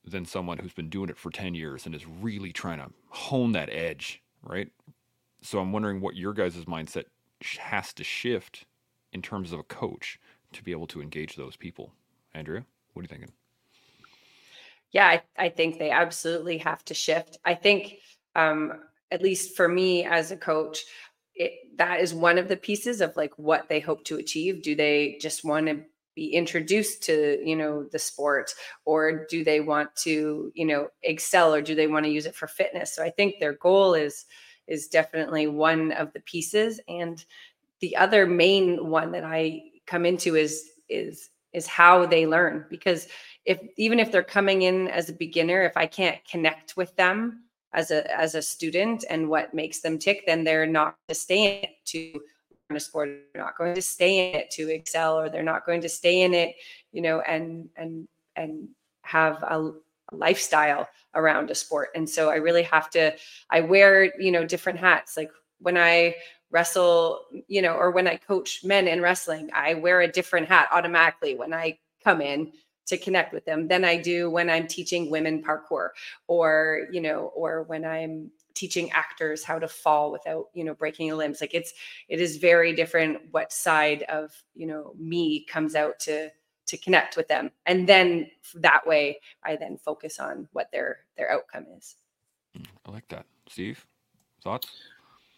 [0.05, 3.51] than someone who's been doing it for 10 years and is really trying to hone
[3.53, 4.69] that edge, right?
[5.41, 7.05] So I'm wondering what your guys' mindset
[7.59, 8.65] has to shift
[9.13, 10.19] in terms of a coach
[10.53, 11.93] to be able to engage those people.
[12.33, 12.63] Andrea,
[12.93, 13.31] what are you thinking?
[14.91, 17.37] Yeah, I, I think they absolutely have to shift.
[17.45, 17.95] I think,
[18.35, 18.73] um,
[19.11, 20.83] at least for me as a coach,
[21.35, 24.63] it, that is one of the pieces of like what they hope to achieve.
[24.63, 25.83] Do they just want to
[26.13, 28.53] be introduced to you know the sport
[28.83, 32.35] or do they want to you know excel or do they want to use it
[32.35, 32.93] for fitness?
[32.93, 34.25] So i think their goal is
[34.67, 36.79] is definitely one of the pieces.
[36.87, 37.23] And
[37.79, 42.65] the other main one that i come into is is is how they learn.
[42.69, 43.07] Because
[43.45, 47.43] if even if they're coming in as a beginner if i can't connect with them
[47.73, 51.45] as a as a student and what makes them tick then they're not to stay
[51.45, 52.19] in it to
[52.69, 53.09] learn a sport.
[53.33, 56.21] They're not going to stay in it to excel or they're not going to stay
[56.21, 56.55] in it
[56.91, 58.67] you know and and and
[59.03, 59.71] have a
[60.11, 61.89] lifestyle around a sport.
[61.95, 63.13] And so i really have to
[63.49, 65.17] i wear you know different hats.
[65.17, 66.15] Like when i
[66.51, 70.67] wrestle you know or when i coach men in wrestling i wear a different hat
[70.73, 72.51] automatically when i come in
[72.91, 75.89] to connect with them than I do when I'm teaching women parkour
[76.27, 81.09] or, you know, or when I'm teaching actors how to fall without, you know, breaking
[81.09, 81.39] a limbs.
[81.39, 81.73] Like it's
[82.09, 86.29] it is very different what side of, you know, me comes out to
[86.67, 87.51] to connect with them.
[87.65, 91.95] And then that way I then focus on what their their outcome is.
[92.55, 93.25] Hmm, I like that.
[93.47, 93.85] Steve,
[94.43, 94.67] thoughts?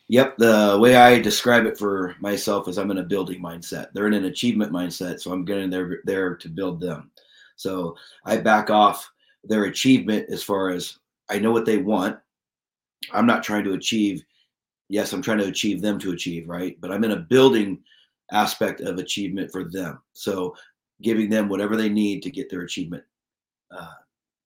[0.08, 3.88] Yep, the way I describe it for myself is I'm in a building mindset.
[3.94, 7.10] They're in an achievement mindset, so I'm getting there there to build them.
[7.56, 7.96] So
[8.26, 9.10] I back off
[9.44, 11.00] their achievement as far as
[11.30, 12.18] I know what they want.
[13.12, 14.24] I'm not trying to achieve.
[14.90, 16.78] Yes, I'm trying to achieve them to achieve, right?
[16.80, 17.82] But I'm in a building
[18.32, 20.00] aspect of achievement for them.
[20.14, 20.56] So
[21.02, 23.04] giving them whatever they need to get their achievement
[23.72, 23.94] uh,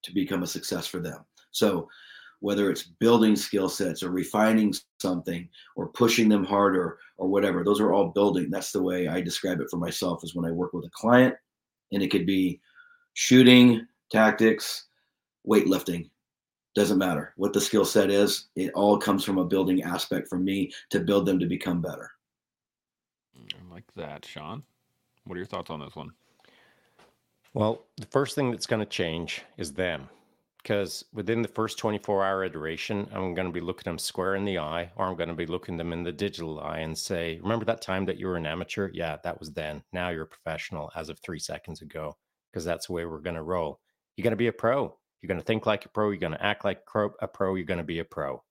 [0.03, 1.23] to become a success for them.
[1.51, 1.87] So
[2.39, 7.79] whether it's building skill sets or refining something or pushing them harder or whatever, those
[7.79, 8.49] are all building.
[8.49, 11.35] That's the way I describe it for myself is when I work with a client
[11.91, 12.59] and it could be
[13.17, 14.85] shooting, tactics,
[15.49, 16.07] weightlifting.
[16.75, 18.49] Doesn't matter what the skill set is.
[18.55, 22.11] It all comes from a building aspect for me to build them to become better.
[23.35, 24.61] Mm, I like that, Shaun.
[25.23, 26.11] What are your thoughts on this one?
[27.55, 30.09] Well, the first thing that's going to change is them.
[30.61, 34.45] Because within the first 24 hour iteration, I'm going to be looking them square in
[34.45, 37.39] the eye, or I'm going to be looking them in the digital eye and say,
[37.41, 38.91] Remember that time that you were an amateur?
[38.93, 39.81] Yeah, that was then.
[39.91, 42.15] Now you're a professional as of three seconds ago
[42.57, 43.79] because that's the way we're going to roll.
[44.15, 44.97] You're going to be a pro.
[45.21, 46.09] You're going to think like a pro.
[46.09, 46.81] You're going to act like
[47.21, 47.53] a pro.
[47.53, 48.43] You're going to be a pro.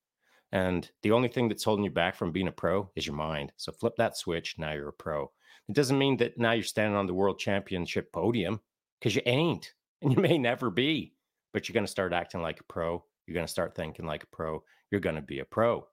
[0.52, 3.50] And the only thing that's holding you back from being a pro is your mind.
[3.56, 4.60] So flip that switch.
[4.60, 5.32] Now you're a pro.
[5.68, 8.60] It doesn't mean that now you're standing on the world championship podium
[9.00, 11.14] because you ain't and you may never be,
[11.52, 13.04] but you're going to start acting like a pro.
[13.26, 14.62] You're going to start thinking like a pro.
[14.92, 15.84] You're going to be a pro.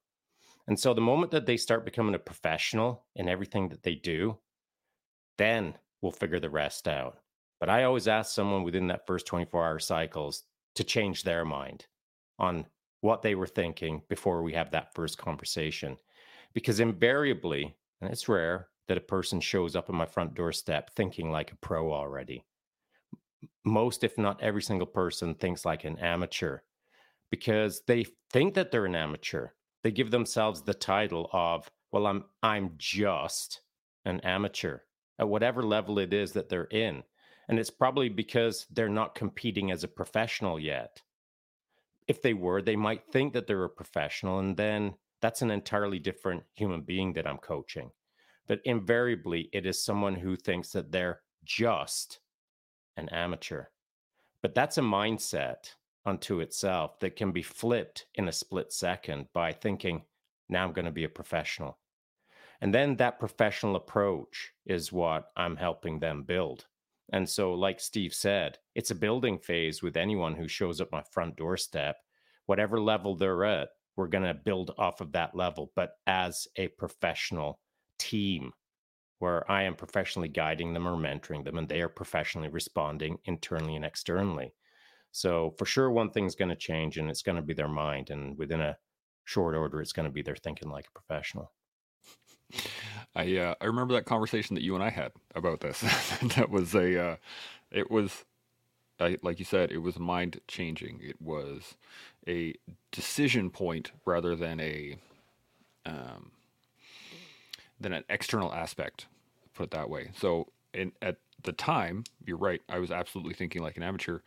[0.68, 4.38] And so the moment that they start becoming a professional in everything that they do,
[5.40, 7.18] then we'll figure the rest out.
[7.64, 10.44] But I always ask someone within that first 24 hour cycles
[10.76, 11.86] to change their mind
[12.38, 12.66] on
[13.00, 15.96] what they were thinking before we have that first conversation.
[16.54, 21.32] Because invariably, and it's rare that a person shows up at my front doorstep thinking
[21.32, 22.44] like a pro already.
[23.64, 26.60] Most, if not every single person, thinks like an amateur
[27.32, 29.52] because they think that they're an amateur.
[29.86, 33.62] They give themselves the title of, well, I'm I'm just
[34.04, 34.80] an amateur
[35.18, 37.04] at whatever level it is that they're in.
[37.50, 41.02] And it's probably because they're not competing as a professional yet.
[42.08, 46.00] If they were, they might think that they're a professional, and then that's an entirely
[46.00, 47.92] different human being that I'm coaching.
[48.48, 52.20] But invariably, it is someone who thinks that they're just
[52.98, 53.66] an amateur.
[54.42, 55.74] But that's a mindset
[56.06, 60.04] unto itself that can be flipped in a split second by thinking,
[60.50, 61.78] now I'm going to be a professional.
[62.60, 66.66] And then that professional approach is what I'm helping them build.
[67.12, 71.04] And so, like Steve said, it's a building phase with anyone who shows up my
[71.12, 71.98] front doorstep.
[72.46, 76.70] Whatever level they're at, we're going to build off of that level, but as a
[76.70, 77.60] professional
[78.00, 78.52] team
[79.20, 83.76] where I am professionally guiding them or mentoring them, and they are professionally responding internally
[83.76, 84.54] and externally.
[85.12, 88.10] So, for sure, one thing's going to change, and it's going to be their mind.
[88.10, 88.78] And within a
[89.26, 91.52] short order, it's going to be their thinking like a professional.
[93.16, 95.82] I uh, I remember that conversation that you and I had about this.
[96.36, 97.16] that was a uh,
[97.72, 98.26] it was
[99.00, 101.00] I, like you said, it was mind changing.
[101.02, 101.76] It was
[102.28, 102.56] a
[102.92, 104.98] decision point rather than a
[105.86, 106.32] um,
[107.80, 109.08] than an external aspect.
[109.54, 110.12] Put it that way.
[110.16, 112.62] So, in, at the time, you're right.
[112.70, 114.20] I was absolutely thinking like an amateur.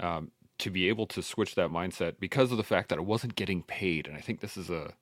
[0.00, 3.34] Um, to be able to switch that mindset because of the fact that I wasn't
[3.34, 4.06] getting paid.
[4.06, 4.92] And I think this is a,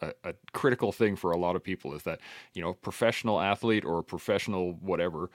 [0.00, 2.20] a, a critical thing for a lot of people is that,
[2.54, 5.30] you know, professional athlete or professional whatever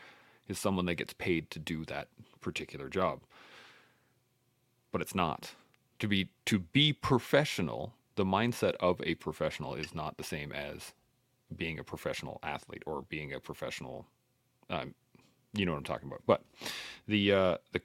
[0.47, 2.07] is someone that gets paid to do that
[2.41, 3.21] particular job.
[4.91, 5.51] But it's not.
[5.99, 10.93] To be to be professional, the mindset of a professional is not the same as
[11.55, 14.05] being a professional athlete or being a professional
[14.69, 14.93] um,
[15.53, 16.21] you know what I'm talking about.
[16.25, 16.43] But
[17.07, 17.81] the uh, the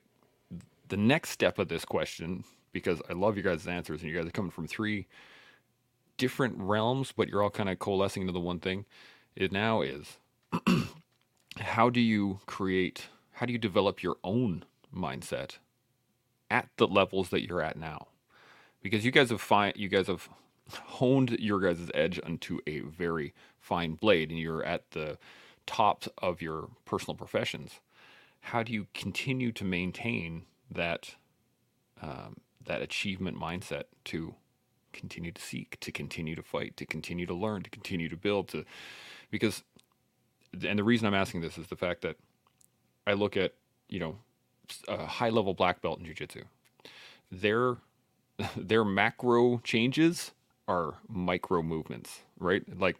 [0.89, 4.27] the next step of this question, because I love you guys' answers, and you guys
[4.27, 5.07] are coming from three
[6.21, 8.85] different realms, but you're all kind of coalescing into the one thing.
[9.35, 10.19] It now is
[11.59, 15.57] how do you create, how do you develop your own mindset
[16.51, 18.09] at the levels that you're at now?
[18.83, 20.29] Because you guys have find you guys have
[20.69, 25.17] honed your guys' edge onto a very fine blade, and you're at the
[25.67, 27.81] tops of your personal professions.
[28.41, 31.15] How do you continue to maintain that
[32.03, 34.35] um, that achievement mindset to
[34.93, 38.49] continue to seek, to continue to fight, to continue to learn, to continue to build,
[38.49, 38.65] to
[39.31, 39.63] because
[40.67, 42.17] and the reason I'm asking this is the fact that
[43.07, 43.55] I look at
[43.89, 44.19] you know
[44.89, 46.45] a high level black belt in jiu-jitsu.
[47.31, 47.77] Their
[48.57, 50.33] their macro changes
[50.69, 52.63] are micro movements, right?
[52.79, 52.97] Like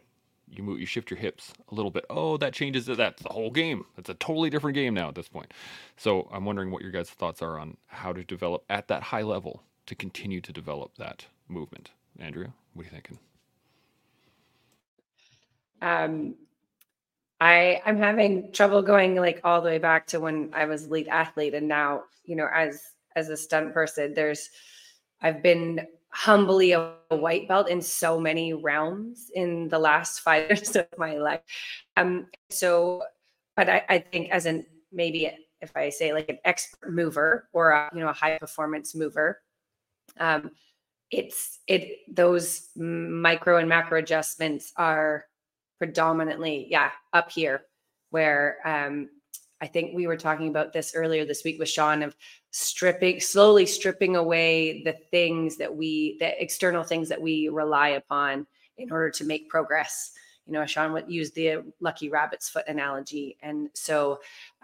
[0.49, 2.05] you move, you shift your hips a little bit.
[2.09, 2.97] Oh, that changes it.
[2.97, 3.85] That's the whole game.
[3.97, 5.53] It's a totally different game now at this point.
[5.95, 9.21] So I'm wondering what your guys' thoughts are on how to develop at that high
[9.21, 11.91] level to continue to develop that movement.
[12.19, 13.19] Andrea, what are you thinking?
[15.81, 16.35] Um,
[17.39, 21.07] I I'm having trouble going like all the way back to when I was lead
[21.07, 22.83] athlete, and now you know as
[23.15, 24.49] as a stunt person, there's
[25.21, 30.75] I've been humbly a, white belt in so many realms in the last five years
[30.75, 31.41] of my life.
[31.97, 33.03] Um, so,
[33.55, 37.71] but I, I think as an maybe if I say like an expert mover or
[37.71, 39.41] a, you know a high performance mover,
[40.19, 40.51] um,
[41.09, 45.25] it's it those micro and macro adjustments are
[45.77, 47.63] predominantly yeah up here
[48.11, 49.09] where um,
[49.61, 52.15] I think we were talking about this earlier this week with Shaun of
[52.49, 58.47] stripping, slowly stripping away the things that we, the external things that we rely upon
[58.77, 60.13] in order to make progress.
[60.47, 63.37] You know, Shaun would use the lucky rabbit's foot analogy.
[63.43, 64.19] And so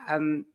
[0.09, 0.45] um,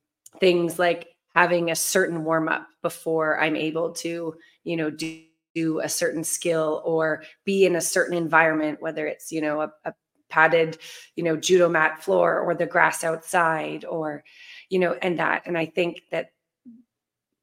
[0.40, 5.22] things like having a certain warm up before I'm able to, you know, do,
[5.55, 9.72] do a certain skill or be in a certain environment, whether it's, you know, a,
[9.85, 9.95] a
[10.28, 10.78] padded,
[11.14, 14.24] you know, judo mat floor or the grass outside or,
[14.70, 15.43] you know, and that.
[15.47, 16.33] And I think that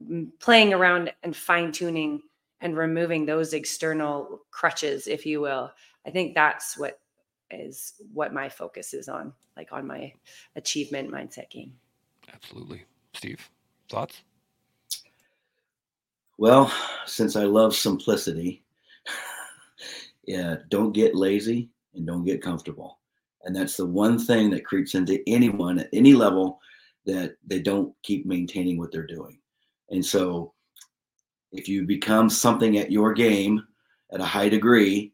[0.03, 2.21] mm, playing around and fine tuning
[2.61, 5.71] and removing those external crutches, if you will,
[6.05, 6.99] I think that's what
[7.51, 10.13] is what my focus is on, like on my
[10.55, 11.73] achievement mindset game.
[12.33, 12.85] Absolutely.
[13.13, 13.49] Steve,
[13.89, 14.21] thoughts?
[16.37, 16.71] Well,
[17.05, 18.63] since I love simplicity,
[20.25, 22.99] yeah, don't get lazy and don't get comfortable.
[23.43, 26.59] And that's the one thing that creeps into anyone at any level
[27.05, 29.39] that they don't keep maintaining what they're doing.
[29.89, 30.53] And so
[31.51, 33.65] if you become something at your game
[34.11, 35.13] at a high degree,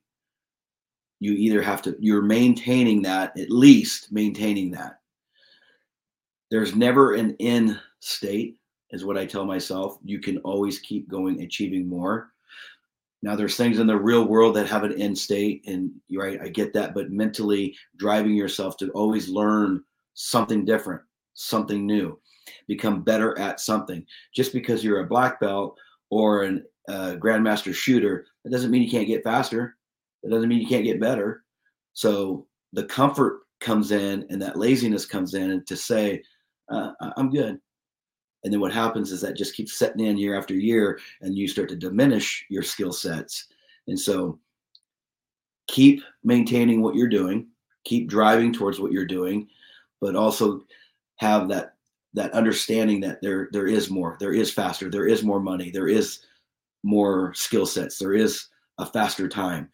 [1.19, 4.99] you either have to, you're maintaining that, at least maintaining that.
[6.51, 8.57] There's never an end state,
[8.91, 9.97] is what I tell myself.
[10.03, 12.31] You can always keep going, achieving more.
[13.21, 16.47] Now there's things in the real world that have an end state, and right, I
[16.49, 19.83] get that, but mentally driving yourself to always learn
[20.13, 21.01] something different,
[21.33, 22.19] something new,
[22.67, 24.05] become better at something.
[24.35, 25.77] Just because you're a black belt
[26.11, 29.75] or a uh, grandmaster shooter, that doesn't mean you can't get faster.
[30.21, 31.43] That doesn't mean you can't get better.
[31.93, 36.21] So the comfort comes in, and that laziness comes in to say,
[36.69, 37.59] uh, "I'm good."
[38.45, 41.47] And then what happens is that just keeps setting in year after year, and you
[41.47, 43.47] start to diminish your skill sets.
[43.87, 44.39] And so
[45.67, 47.47] keep maintaining what you're doing,
[47.85, 49.47] keep driving towards what you're doing,
[49.99, 50.63] but also
[51.15, 51.73] have that
[52.13, 55.87] that understanding that there there is more, there is faster, there is more money, there
[55.87, 56.19] is
[56.83, 59.67] more skill sets, there is a faster time.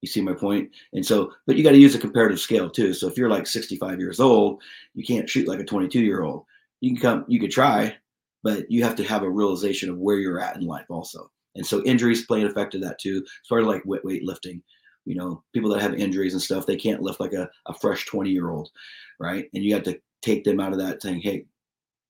[0.00, 0.70] You see my point?
[0.92, 2.94] And so, but you got to use a comparative scale too.
[2.94, 4.62] So if you're like 65 years old,
[4.94, 6.44] you can't shoot like a 22 year old.
[6.80, 7.96] You can come, you could try,
[8.42, 11.30] but you have to have a realization of where you're at in life also.
[11.54, 13.24] And so injuries play an effect of that too.
[13.44, 14.62] Sort of like weight weightlifting.
[15.04, 18.06] You know, people that have injuries and stuff, they can't lift like a, a fresh
[18.06, 18.70] 20 year old,
[19.18, 19.48] right?
[19.52, 21.44] And you have to take them out of that saying, hey,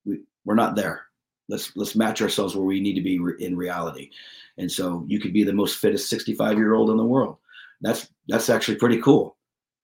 [0.05, 1.07] we, we're not there.
[1.49, 4.11] Let's let's match ourselves where we need to be re- in reality.
[4.59, 7.39] And so you could be the most fittest 65 year old in the world.
[7.80, 9.37] That's that's actually pretty cool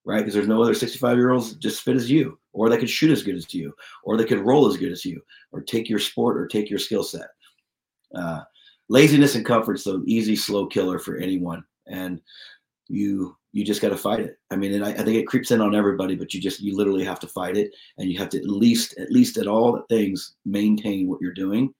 [0.09, 0.21] right?
[0.21, 3.11] Because there's no other 65 year olds just fit as you, or they could shoot
[3.11, 5.21] as good as you, or they could roll as good as you,
[5.53, 7.29] or take your sport or take your skill set.
[8.15, 8.41] Uh,
[8.89, 11.63] laziness and comfort's the easy, slow killer for anyone.
[11.87, 12.23] And
[12.89, 14.39] you you just got to fight it.
[14.51, 16.75] I mean, and I, I, think it creeps in on everybody, but you just you
[16.75, 19.83] literally have to fight it, and you have to at least at least at all
[19.91, 21.75] things maintain what you're doing,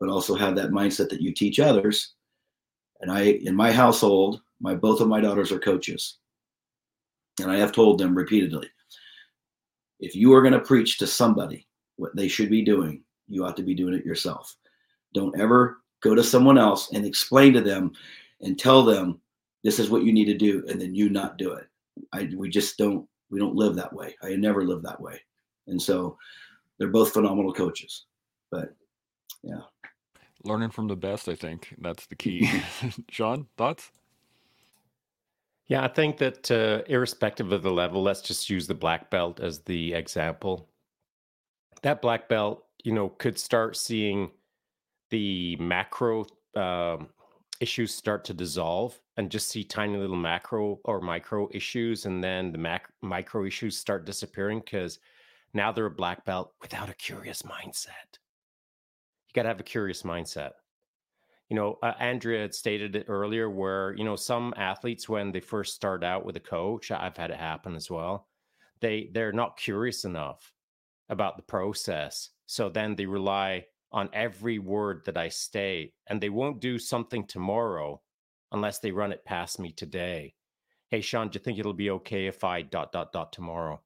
[0.00, 2.12] but also have that mindset that you teach others.
[3.00, 6.18] And I in my household, my both of my daughters are coaches,
[7.40, 8.68] and I have told them repeatedly,
[10.00, 11.66] if you are going to preach to somebody
[11.96, 14.54] what they should be doing, you ought to be doing it yourself.
[15.14, 17.92] Don't ever go to someone else and explain to them
[18.40, 19.20] and tell them
[19.62, 21.66] this is what you need to do and then you not do it.
[22.12, 24.14] I we just don't we don't live that way.
[24.22, 25.20] I never live that way.
[25.66, 26.18] And so
[26.78, 28.04] they're both phenomenal coaches
[28.50, 28.74] but
[29.42, 29.60] yeah.
[30.44, 31.74] Learning from the best i think.
[31.78, 32.50] That's the key.
[33.10, 33.90] Shaun thoughts
[35.68, 39.40] yeah i think that uh, irrespective of the level let's just use the black belt
[39.40, 40.68] as the example.
[41.82, 44.30] That black belt you know could start seeing
[45.10, 47.08] the macro um,
[47.60, 52.52] issues start to dissolve and just see tiny little macro or micro issues and then
[52.52, 54.98] the mac- micro issues start disappearing because
[55.52, 58.18] now they're a black belt without a curious mindset.
[59.28, 60.52] You got to have a curious mindset
[61.48, 65.40] you know uh, andrea had stated it earlier where you know some athletes when they
[65.40, 68.28] first start out with a coach i've had it happen as well
[68.80, 70.52] they they're not curious enough
[71.08, 73.64] about the process so then they rely
[73.94, 78.02] on every word that I state, and they won't do something tomorrow
[78.50, 80.34] unless they run it past me today.
[80.90, 83.80] Hey, Shaun, do you think it'll be okay if I dot, dot, dot tomorrow?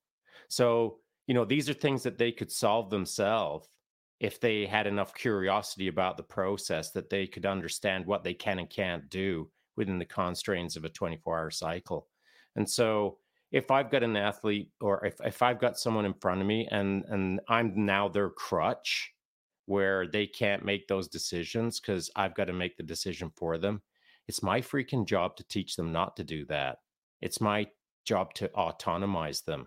[0.49, 3.69] So, you know, these are things that they could solve themselves
[4.21, 8.59] if they had enough curiosity about the process that they could understand what they can
[8.59, 12.09] and can't do within the constraints of a 24 hour cycle.
[12.57, 13.19] And so,
[13.51, 16.69] if I've got an athlete or if, if I've got someone in front of me
[16.71, 19.15] and and I'm now their crutch,
[19.69, 23.83] where they can't make those decisions because I've got to make the decision for them.
[24.27, 26.79] It's my freaking job to teach them not to do that.
[27.21, 27.67] It's my
[28.07, 29.67] job to autonomize them.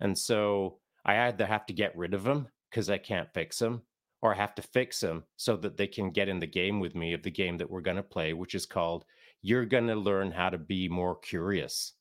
[0.00, 3.82] And so I either have to get rid of them because I can't fix them,
[4.20, 6.96] or I have to fix them so that they can get in the game with
[6.96, 9.04] me of the game that we're going to play, which is called
[9.42, 11.92] You're Going to Learn How to Be More Curious.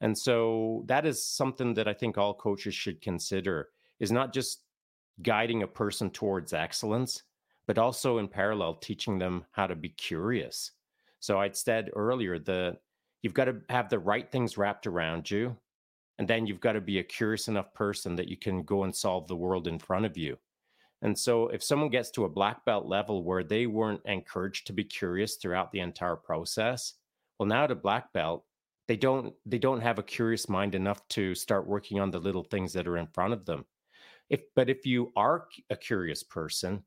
[0.00, 3.68] And so that is something that I think all coaches should consider
[4.00, 4.64] is not just
[5.22, 7.22] guiding a person towards excellence,
[7.68, 10.72] but also in parallel teaching them how to be curious.
[11.20, 12.78] So I'd said earlier that
[13.22, 15.56] you've got to have the right things wrapped around you.
[16.18, 18.94] And then you've got to be a curious enough person that you can go and
[18.94, 20.38] solve the world in front of you.
[21.02, 24.72] And so if someone gets to a black belt level where they weren't encouraged to
[24.72, 26.94] be curious throughout the entire process,
[27.38, 28.44] well now at a black belt,
[28.86, 32.44] they don't they don't have a curious mind enough to start working on the little
[32.44, 33.64] things that are in front of them.
[34.30, 36.82] If but if you are a curious person,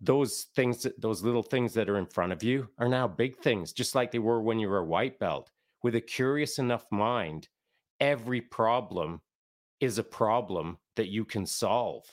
[0.00, 3.72] those things those little things that are in front of you are now big things,
[3.72, 5.50] just like they were when you were a white belt.
[5.82, 7.48] With a curious enough mind,
[8.00, 9.20] every problem
[9.80, 12.04] is a problem that you can solve.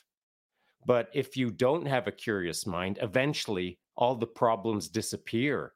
[0.85, 5.73] But if you don't have a curious mind, eventually all the problems disappear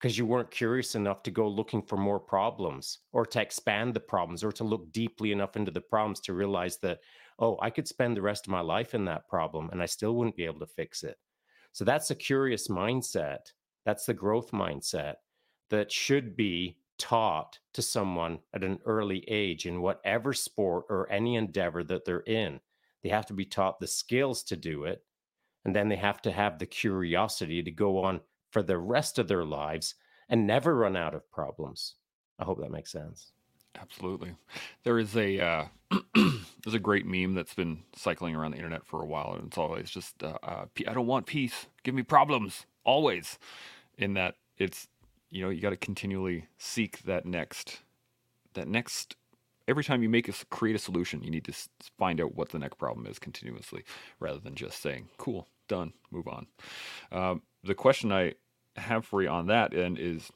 [0.00, 4.00] because you weren't curious enough to go looking for more problems or to expand the
[4.00, 7.00] problems or to look deeply enough into the problems to realize that,
[7.38, 10.14] oh, I could spend the rest of my life in that problem and I still
[10.14, 11.18] wouldn't be able to fix it.
[11.72, 13.52] So that's a curious mindset.
[13.84, 15.16] That's the growth mindset
[15.68, 21.34] that should be taught to someone at an early age in whatever sport or any
[21.34, 22.60] endeavor that they're in.
[23.02, 25.02] They have to be taught the skills to do it.
[25.64, 28.20] And then they have to have the curiosity to go on
[28.50, 29.94] for the rest of their lives
[30.28, 31.94] and never run out of problems.
[32.38, 33.32] I hope that makes sense.
[33.80, 34.34] Absolutely.
[34.84, 35.64] There is a uh,
[36.14, 39.58] there's a great meme that's been cycling around the internet for a while, and it's
[39.58, 41.66] always just uh, uh, I don't want peace.
[41.82, 43.38] Give me problems always.
[43.96, 44.88] In that it's
[45.30, 47.80] you know you got to continually seek that next
[48.54, 49.16] that next
[49.68, 51.52] every time you make a create a solution you need to
[51.98, 53.84] find out what the next problem is continuously
[54.18, 56.46] rather than just saying cool done move on.
[57.12, 58.34] Um, the question i
[58.76, 60.30] have for you on that and is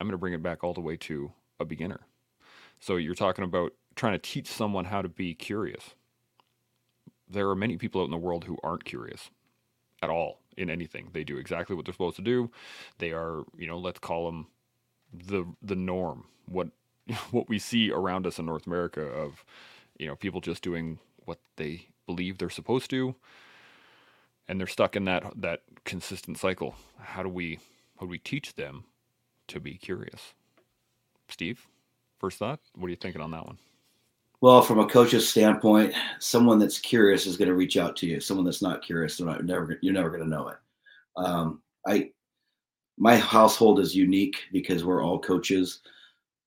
[0.00, 2.00] i'm going to bring it back all the way to a beginner.
[2.78, 5.94] So you're talking about trying to teach someone how to be curious.
[7.28, 9.30] There are many people out in the world who aren't curious
[10.02, 11.10] at all in anything.
[11.12, 12.50] They do exactly what they're supposed to do.
[12.98, 14.48] They are, you know, let's call them
[15.12, 16.26] the the norm.
[16.46, 16.68] What
[17.30, 19.44] what we see around us in North America of,
[19.98, 23.14] you know, people just doing what they believe they're supposed to
[24.48, 26.74] and they're stuck in that that consistent cycle.
[27.00, 27.60] How do we
[27.98, 28.84] how do we teach them
[29.48, 30.34] to be curious?
[31.28, 31.68] Steve?
[32.18, 32.60] First thought?
[32.74, 33.58] What are you thinking on that one?
[34.42, 38.20] Well, from a coach's standpoint, someone that's curious is going to reach out to you.
[38.20, 40.56] Someone that's not curious, they're not, never, you're never going to know it.
[41.16, 42.10] Um, I,
[42.96, 45.80] my household is unique because we're all coaches.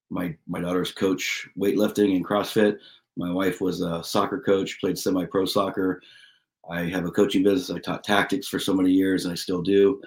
[0.09, 2.77] My my daughter's coach weightlifting and CrossFit.
[3.17, 6.01] My wife was a soccer coach, played semi-pro soccer.
[6.69, 7.75] I have a coaching business.
[7.75, 10.01] I taught tactics for so many years, and I still do.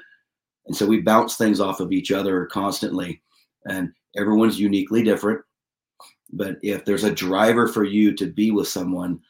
[0.67, 3.23] And so we bounce things off of each other constantly.
[3.67, 5.41] And everyone's uniquely different.
[6.33, 9.21] But if there's a driver for you to be with someone,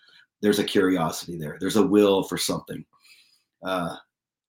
[0.41, 1.57] there's a curiosity there.
[1.61, 2.85] There's a will for something.
[3.63, 3.97] Uh,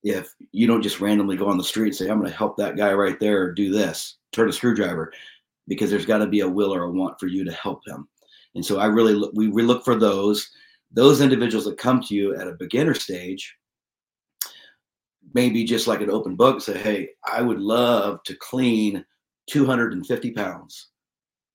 [0.03, 2.55] if you don't just randomly go on the street and say, I'm going to help
[2.57, 5.11] that guy right there do this, turn a screwdriver,
[5.67, 8.07] because there's got to be a will or a want for you to help him.
[8.55, 10.49] And so I really look, we, we look for those
[10.91, 13.55] those individuals that come to you at a beginner stage
[15.33, 19.03] maybe just like an open book say hey i would love to clean
[19.47, 20.89] 250 pounds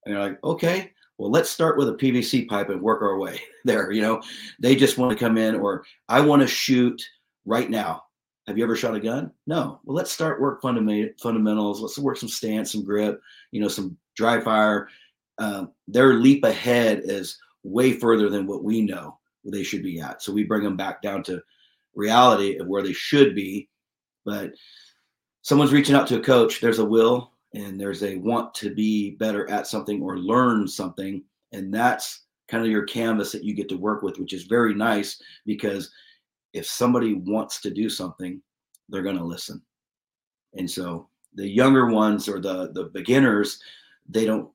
[0.04, 3.40] and you're like okay well let's start with a pvc pipe and work our way
[3.64, 4.20] there you know?
[4.58, 7.02] They just want to come in or i want to shoot
[7.44, 8.04] right now.
[8.46, 9.30] Have you ever shot a gun?
[9.46, 9.80] No.
[9.84, 11.80] Well let's start work fundamentals.
[11.80, 14.88] Let's work some stance some grip you know some dry fire.
[15.38, 20.22] Um, their leap ahead is way further than what we know they should be at.
[20.22, 21.42] So we bring them back down to
[21.94, 23.68] reality of where they should be.
[24.24, 24.52] But
[25.42, 29.10] someone's reaching out to a coach, there's a will and there's a want to be
[29.10, 31.22] better at something or learn something.
[31.52, 34.74] And that's kind of your canvas that you get to work with, which is very
[34.74, 35.90] nice because
[36.52, 38.40] if somebody wants to do something,
[38.88, 39.62] they're going to listen.
[40.54, 43.58] And so the younger ones or the the beginners,
[44.08, 44.50] they don't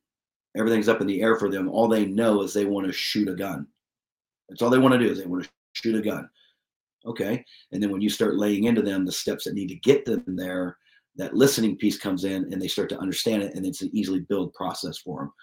[0.55, 1.69] everything's up in the air for them.
[1.69, 3.67] All they know is they want to shoot a gun.
[4.49, 6.29] That's all they want to do is they want to shoot a gun.
[7.05, 7.43] Okay.
[7.71, 10.23] And then when you start laying into them the steps that need to get them
[10.27, 10.77] there,
[11.17, 14.21] that listening piece comes in and they start to understand it and it's an easily
[14.21, 15.33] build process for them.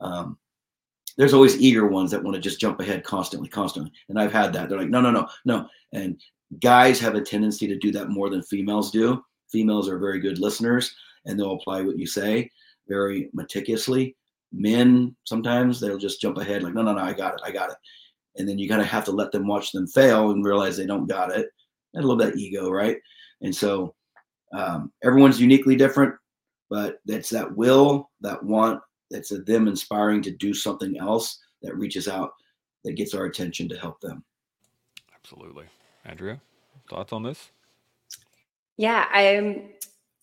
[0.00, 0.38] Um,
[1.16, 3.92] there's always eager ones that want to just jump ahead constantly, constantly.
[4.08, 4.68] And I've had that.
[4.68, 5.68] They're like, no, no, no, no.
[5.92, 6.20] And
[6.60, 9.22] guys have a tendency to do that more than females do.
[9.50, 10.94] Females are very good listeners
[11.24, 12.50] and they'll apply what you say
[12.88, 14.16] very meticulously.
[14.52, 17.70] Men sometimes they'll just jump ahead, like, no, no, no, I got it, I got
[17.70, 17.76] it
[18.36, 20.86] and then you kind of have to let them watch them fail and realize they
[20.86, 21.48] don't got it.
[21.94, 22.98] And a little bit of ego, right?
[23.42, 23.94] And so
[24.54, 26.14] um, everyone's uniquely different,
[26.70, 28.80] but it's that will, that want,
[29.10, 32.30] that's a, them inspiring to do something else that reaches out,
[32.84, 34.24] that gets our attention to help them.
[35.14, 35.66] Absolutely,
[36.04, 36.40] Andrea,
[36.88, 37.50] thoughts on this?
[38.76, 39.70] Yeah, I'm.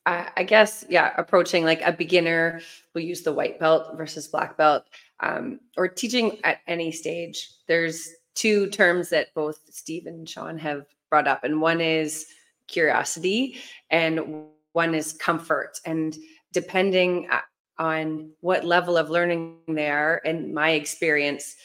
[0.07, 2.61] I guess yeah, approaching like a beginner,
[2.93, 4.83] we'll use the white belt versus black belt
[5.21, 10.85] um, or teaching at any stage, there's two terms that both Steve and Shaun have
[11.09, 12.25] brought up, and one is
[12.71, 13.57] curiosity,
[13.89, 15.79] and one is comfort.
[15.85, 16.17] And
[16.53, 17.39] depending uh,
[17.77, 21.55] on what level of learning they are, in my experience,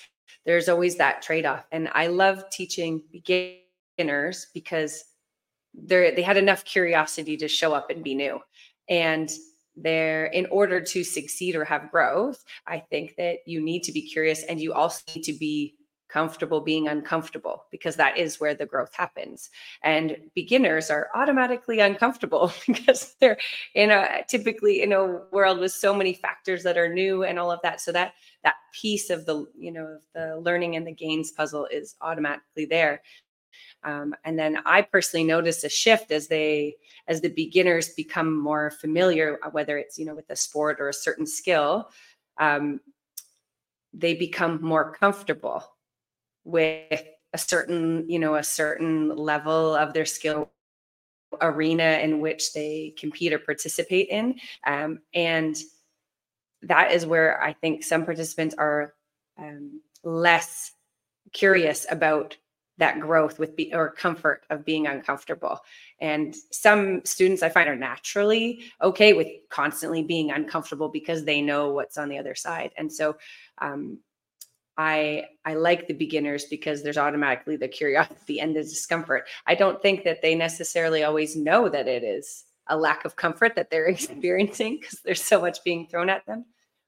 [0.45, 1.67] there's always that trade off.
[1.73, 5.05] And I love teaching beginners because
[5.75, 8.41] they they had enough curiosity to show up and be new.
[8.89, 9.31] And
[9.77, 14.01] there in order to succeed or have growth i think that you need to be
[14.01, 15.75] curious and you also need to be
[16.09, 19.51] comfortable being uncomfortable because that is where the growth happens.
[19.83, 23.39] And beginners are automatically uncomfortable because they're
[23.75, 27.51] in a typically in a world with so many factors that are new and all
[27.51, 27.81] of that.
[27.81, 31.97] So that that piece of the you know the learning and the gains puzzle is
[32.01, 33.03] automatically there.
[33.83, 36.77] Um, and then I personally notice a shift as they
[37.09, 40.89] as the beginners become more familiar, uh, whether it's you know with a sport or
[40.89, 41.91] a certain skill,
[42.39, 42.81] um,
[43.93, 45.76] they become more comfortable
[46.47, 50.51] with a certain you know a certain level of their skill
[51.43, 54.37] arena in which they compete or participate in,
[54.67, 55.57] um, and
[56.63, 58.95] that is where I think some participants are
[59.39, 60.73] um, less
[61.33, 62.37] curious about
[62.79, 65.61] that growth with be, or comfort of being uncomfortable.
[66.01, 71.71] And some students I find are naturally okay with constantly being uncomfortable because they know
[71.73, 72.73] what's on the other side.
[72.77, 73.17] And so
[73.59, 73.99] um,
[74.79, 79.27] I I like the beginners because there's automatically the curiosity and the discomfort.
[79.47, 83.55] I don't think that they necessarily always know that it is a lack of comfort
[83.57, 86.45] that they're experiencing because there's so much being thrown at them.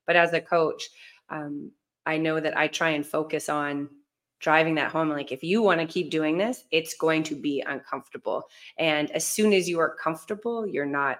[0.06, 0.88] But as a coach,
[1.30, 1.72] um,
[2.06, 3.88] I know that I try and focus on
[4.40, 7.62] driving that home like if you want to keep doing this it's going to be
[7.66, 8.44] uncomfortable
[8.78, 11.18] and as soon as you are comfortable you're not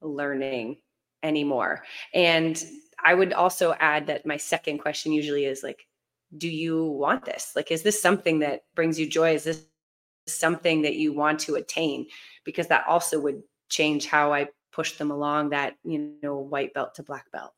[0.00, 0.78] learning
[1.22, 1.82] anymore
[2.14, 2.64] and
[3.04, 5.86] i would also add that my second question usually is like
[6.36, 9.66] do you want this like is this something that brings you joy is this
[10.26, 12.06] something that you want to attain
[12.44, 16.94] because that also would change how i push them along that you know white belt
[16.94, 17.52] to black belt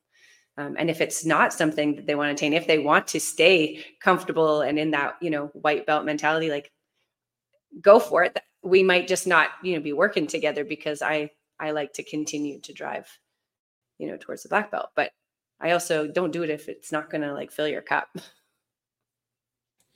[0.57, 3.19] um, and if it's not something that they want to attain, if they want to
[3.19, 6.71] stay comfortable and in that, you know, white belt mentality, like
[7.79, 8.37] go for it.
[8.63, 12.59] We might just not, you know, be working together because I I like to continue
[12.61, 13.07] to drive,
[13.99, 14.89] you know, towards the black belt.
[14.95, 15.11] But
[15.59, 18.09] I also don't do it if it's not going to like fill your cup.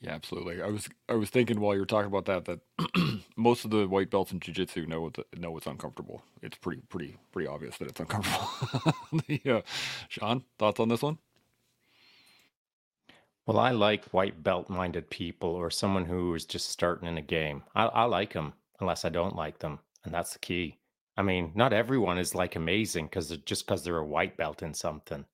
[0.01, 0.61] Yeah, absolutely.
[0.61, 3.87] I was I was thinking while you were talking about that that most of the
[3.87, 6.23] white belts in jiu-jitsu know it's, know it's uncomfortable.
[6.41, 8.49] It's pretty pretty pretty obvious that it's uncomfortable.
[9.27, 9.57] yeah.
[9.57, 9.61] Uh,
[10.09, 11.19] Shaun, thoughts on this one?
[13.45, 17.21] Well, I like white belt minded people or someone who is just starting in a
[17.21, 17.63] game.
[17.75, 19.79] I, I like them unless I don't like them.
[20.03, 20.79] And that's the key.
[21.17, 24.73] I mean, not everyone is like amazing because just because they're a white belt in
[24.73, 25.25] something.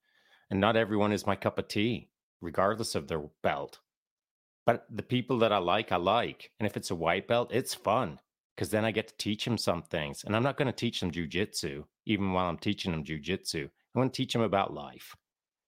[0.49, 2.09] And not everyone is my cup of tea,
[2.41, 3.79] regardless of their belt.
[4.67, 6.51] But the people that I like, I like.
[6.59, 8.19] And if it's a white belt, it's fun
[8.53, 10.25] because then I get to teach them some things.
[10.25, 13.65] And I'm not going to teach them jujitsu, even while I'm teaching them jujitsu.
[13.65, 15.15] I want to teach them about life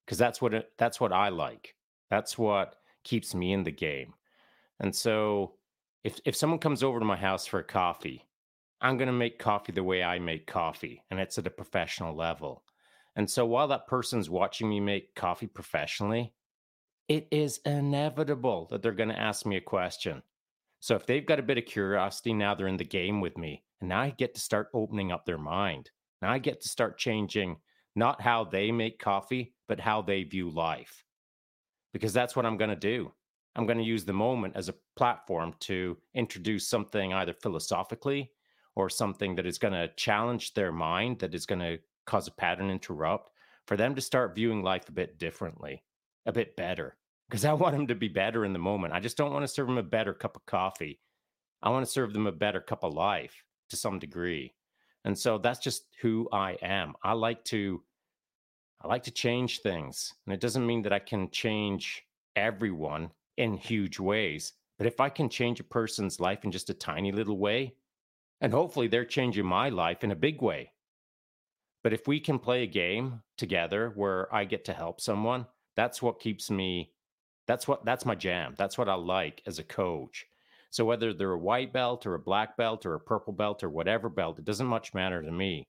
[0.06, 1.76] because that's what it, that's what I like.
[2.10, 2.76] That's what
[3.06, 4.16] keeps me in the game.
[4.82, 5.54] And so
[6.04, 8.28] if if someone comes over to my house for a coffee,
[8.82, 12.16] I'm going to make coffee the way I make coffee, and it's at a professional
[12.16, 12.64] level.
[13.16, 16.34] And so while that person's watching me make coffee professionally,
[17.10, 20.24] it is inevitable that they're going to ask me a question.
[20.80, 23.64] So if they've got a bit of curiosity, now they're in the game with me.
[23.82, 25.92] And now I get to start opening up their mind.
[26.22, 27.58] Now I get to start changing
[27.96, 31.04] not how they make coffee, but how they view life
[31.94, 33.12] because that's what I'm going to do.
[33.56, 38.32] I'm going to use the moment as a platform to introduce something either philosophically
[38.76, 42.32] or something that is going to challenge their mind, that is going to cause a
[42.32, 43.32] pattern interrupt,
[43.66, 45.84] for them to start viewing life a bit differently,
[46.26, 46.96] a bit better.
[47.30, 48.94] Because I want them to be better in the moment.
[48.94, 51.00] I just don't want to serve them a better cup of coffee.
[51.62, 54.56] I want to serve them a better cup of life to some degree.
[55.06, 56.96] And so that's just who I am.
[57.04, 57.84] I like to
[58.82, 60.14] I like to change things.
[60.26, 62.04] And it doesn't mean that I can change
[62.36, 64.54] everyone in huge ways.
[64.78, 67.76] But if I can change a person's life in just a tiny little way,
[68.40, 70.72] and hopefully they're changing my life in a big way.
[71.84, 76.02] But if we can play a game together where I get to help someone, that's
[76.02, 76.94] what keeps me
[77.50, 78.54] that's what that's my jam.
[78.60, 80.28] That's what I like as a coach.
[80.70, 83.72] So whether they're a white belt or a black belt or a purple belt or
[83.72, 85.64] whatever belt, it doesn't much matter to me.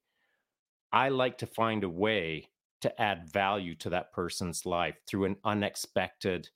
[0.93, 2.51] I like to find a way
[2.83, 6.51] to add value to that person's life through an unexpected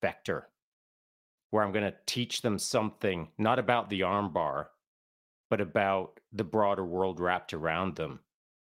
[0.00, 0.48] vector
[1.50, 4.66] where I'm going to teach them something not about the armbar,
[5.50, 8.18] but about the broader world wrapped around them.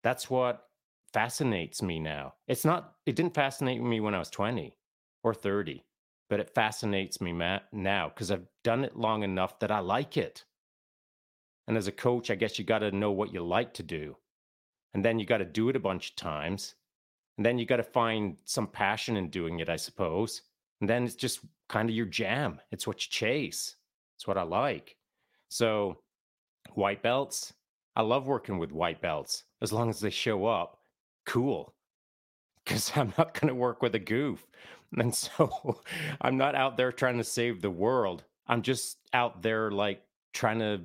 [0.02, 0.68] That's what
[1.14, 2.34] fascinates me now.
[2.48, 4.76] It's not, it didn't fascinate me when I was 20
[5.24, 5.84] or 30,
[6.30, 10.16] but it fascinates me Matt, now because I've done it long enough that I like
[10.16, 10.44] it.
[11.66, 14.16] And as a coach, I guess you got to know what you like to do
[14.94, 16.76] and then you got to do it a bunch of times
[17.36, 20.42] and then you got to find some passion in doing it i suppose
[20.80, 23.76] and then it's just kind of your jam it's what you chase
[24.16, 24.96] it's what i like
[25.48, 25.98] so
[26.74, 27.52] white belts
[27.96, 30.78] i love working with white belts as long as they show up
[31.26, 31.74] cool
[32.64, 34.46] because i'm not going to work with a goof
[34.98, 35.80] and so
[36.20, 40.58] i'm not out there trying to save the world i'm just out there like trying
[40.58, 40.80] to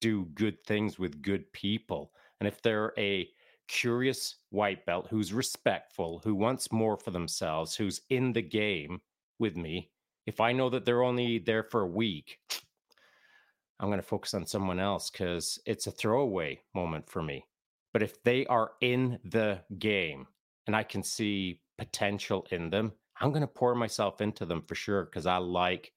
[0.00, 3.28] do good things with good people and if they're a
[3.68, 9.00] curious white belt who's respectful, who wants more for themselves, who's in the game
[9.38, 9.90] with me,
[10.26, 12.38] if I know that they're only there for a week,
[13.80, 17.46] I'm going to focus on someone else because it's a throwaway moment for me.
[17.92, 20.26] But if they are in the game
[20.66, 22.92] and I can see potential in them,
[23.22, 25.92] I'm going to pour myself into them for sure because I like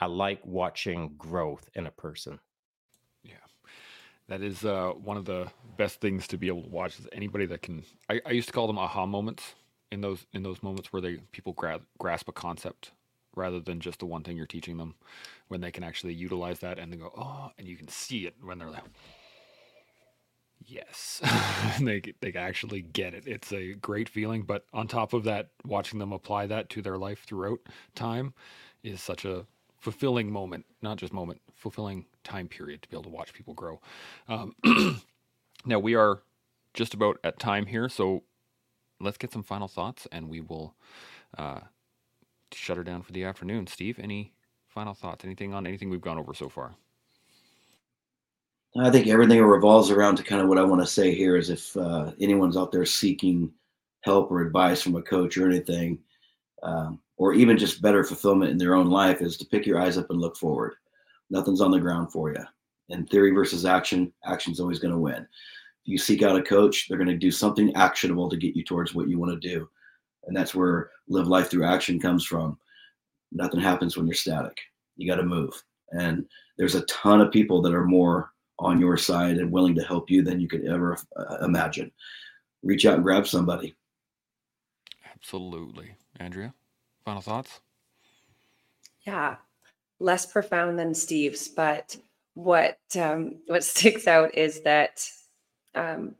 [0.00, 2.40] I like watching growth in a person.
[3.22, 3.34] Yeah,
[4.28, 5.46] that is uh, one of the
[5.76, 6.98] best things to be able to watch.
[6.98, 7.84] Is anybody that can.
[8.08, 9.54] I, I used to call them aha moments.
[9.92, 12.92] In those in those moments where they people gra- grasp a concept
[13.36, 14.94] rather than just the one thing you're teaching them,
[15.48, 18.34] when they can actually utilize that and they go oh, and you can see it
[18.42, 18.84] when they're like,
[20.66, 21.20] yes,
[21.80, 23.26] they they actually get it.
[23.26, 24.42] It's a great feeling.
[24.42, 27.60] But on top of that, watching them apply that to their life throughout
[27.94, 28.34] time
[28.82, 29.46] is such a
[29.78, 33.80] fulfilling moment, not just moment, fulfilling time period to be able to watch people grow.
[34.28, 34.54] Um,
[35.64, 36.22] now we are
[36.74, 38.22] just about at time here, so
[39.00, 40.74] let's get some final thoughts, and we will
[41.36, 41.60] uh,
[42.52, 43.66] shut her down for the afternoon.
[43.66, 44.32] Steve, any
[44.68, 45.24] final thoughts?
[45.24, 46.74] Anything on anything we've gone over so far?
[48.76, 51.50] I think everything revolves around to kind of what I want to say here is
[51.50, 53.50] if uh, anyone's out there seeking
[54.02, 55.98] help or advice from a coach or anything,
[56.62, 59.98] um, or even just better fulfillment in their own life, is to pick your eyes
[59.98, 60.74] up and look forward
[61.30, 62.44] nothing's on the ground for you.
[62.90, 65.22] And theory versus action, action's always going to win.
[65.22, 68.64] If you seek out a coach, they're going to do something actionable to get you
[68.64, 69.68] towards what you want to do.
[70.26, 72.58] And that's where live life through action comes from.
[73.32, 74.58] Nothing happens when you're static.
[74.96, 75.62] You got to move.
[75.92, 76.26] And
[76.58, 80.10] there's a ton of people that are more on your side and willing to help
[80.10, 81.90] you than you could ever uh, imagine.
[82.62, 83.74] Reach out and grab somebody.
[85.14, 85.94] Absolutely.
[86.18, 86.54] Andrea,
[87.04, 87.60] final thoughts?
[89.06, 89.36] Yeah,
[89.98, 91.96] less profound than Steve's, but
[92.34, 95.08] what um, what sticks out is that
[95.74, 96.14] um,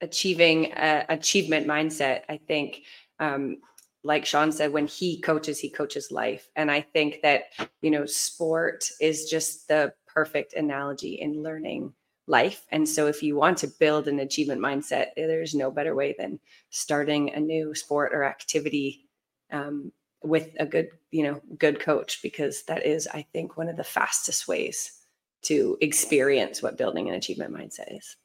[0.00, 2.22] achieving a achievement mindset.
[2.28, 2.82] I think,
[3.18, 3.58] um,
[4.02, 7.44] like Shaun said, when he coaches, he coaches life, and I think that
[7.82, 11.92] you know, sport is just the perfect analogy in learning
[12.26, 12.64] life.
[12.70, 16.40] And so, if you want to build an achievement mindset, there's no better way than
[16.70, 19.08] starting a new sport or activity
[19.50, 19.92] um,
[20.22, 23.84] with a good, you know, good coach, because that is, I think, one of the
[23.84, 25.00] fastest ways
[25.42, 28.16] to experience what building an achievement mindset is.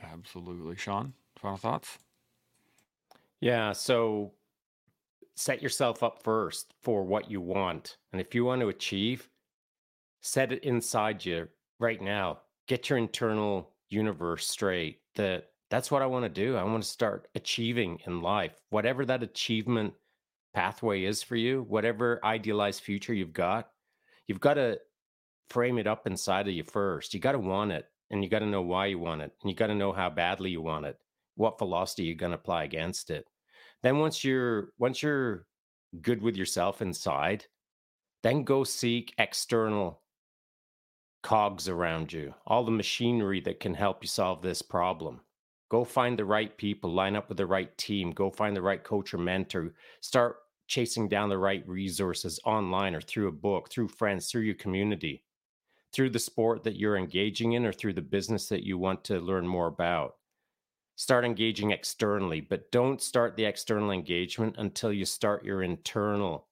[0.00, 0.76] Absolutely.
[0.76, 1.98] Shaun, final thoughts?
[3.40, 3.72] Yeah.
[3.72, 4.32] So
[5.34, 7.96] set yourself up first for what you want.
[8.12, 9.28] And if you want to achieve,
[10.24, 11.46] set it inside you
[11.78, 12.38] right now.
[12.66, 16.56] Get your internal universe straight that that's what I want to do.
[16.56, 18.60] I want to start achieving in life.
[18.70, 19.94] Whatever that achievement
[20.54, 23.68] pathway is for you, whatever idealized future you've got,
[24.26, 24.78] you've got to
[25.50, 27.14] frame it up inside of you first.
[27.14, 29.50] You got to want it and you got to know why you want it and
[29.50, 30.96] you got to know how badly you want it
[31.36, 33.26] what philosophy you're going to apply against it
[33.82, 35.46] then once you're once you're
[36.00, 37.44] good with yourself inside
[38.22, 40.00] then go seek external
[41.24, 45.20] cogs around you all the machinery that can help you solve this problem
[45.68, 48.84] go find the right people line up with the right team go find the right
[48.84, 50.36] coach or mentor start
[50.68, 55.24] chasing down the right resources online or through a book through friends through your community
[55.94, 59.20] through the sport that you're engaging in or through the business that you want to
[59.20, 60.16] learn more about.
[60.96, 66.48] Start engaging externally, but don't start the external engagement until you start your internal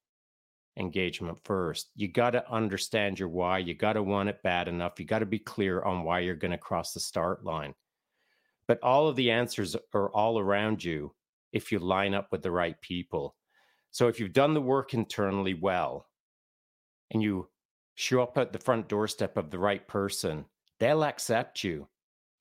[0.76, 1.90] engagement first.
[1.94, 3.58] You got to understand your why.
[3.58, 4.98] You got to want it bad enough.
[4.98, 7.74] You got to be clear on why you're going to cross the start line.
[8.66, 11.14] But all of the answers are all around you
[11.52, 13.36] if you line up with the right people.
[13.90, 16.08] So if you've done the work internally well
[17.10, 17.48] and you
[17.94, 20.46] show up at the front doorstep of the right person,
[20.78, 21.88] they'll accept you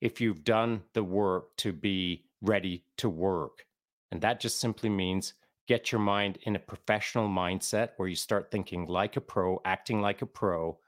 [0.00, 3.66] if you've done the work to be ready to work.
[4.10, 5.34] And that just simply means
[5.68, 10.00] get your mind in a professional mindset where you start thinking like a pro, acting
[10.00, 10.78] like a pro,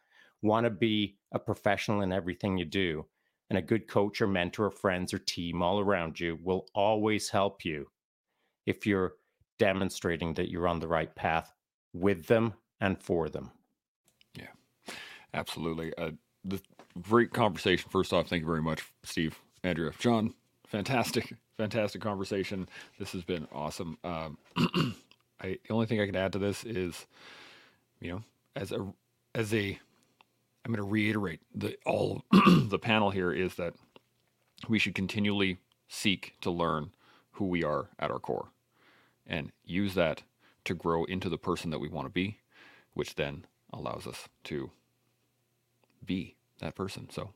[0.43, 3.07] want to be a professional in everything you do.
[3.51, 7.29] And a good coach or mentor or friends or team all around you will always
[7.29, 7.87] help you
[8.67, 9.15] if you're
[9.59, 11.53] demonstrating that you're on the right path
[11.93, 13.51] with them and for them.
[14.35, 14.49] Yeah,
[15.35, 15.93] absolutely.
[15.97, 16.13] Uh,
[16.45, 16.61] the
[17.01, 17.89] great conversation.
[17.91, 20.35] First off, thank you very much, Steve, Andrea, John.
[20.67, 22.69] Fantastic, fantastic conversation.
[22.99, 23.99] This has been awesome.
[24.05, 24.39] Um,
[25.41, 27.07] I, the only thing I can add to this is,
[28.01, 28.23] you know,
[28.57, 28.87] as a
[29.35, 29.79] as a,
[30.65, 33.75] I'm going to reiterate the all the panel here is that
[34.69, 36.91] we should continually seek to learn
[37.33, 38.49] who we are at our core,
[39.27, 40.23] and use that
[40.65, 42.39] to grow into the person that we want to be,
[42.95, 44.71] which then allows us to
[46.05, 47.11] be that person.
[47.11, 47.31] So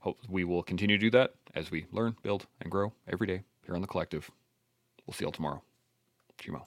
[0.00, 3.42] hope we will continue to do that as we learn, build, and grow every day
[3.66, 4.30] here on the collective.
[5.06, 5.62] We'll see y'all tomorrow.
[6.38, 6.62] Chimo.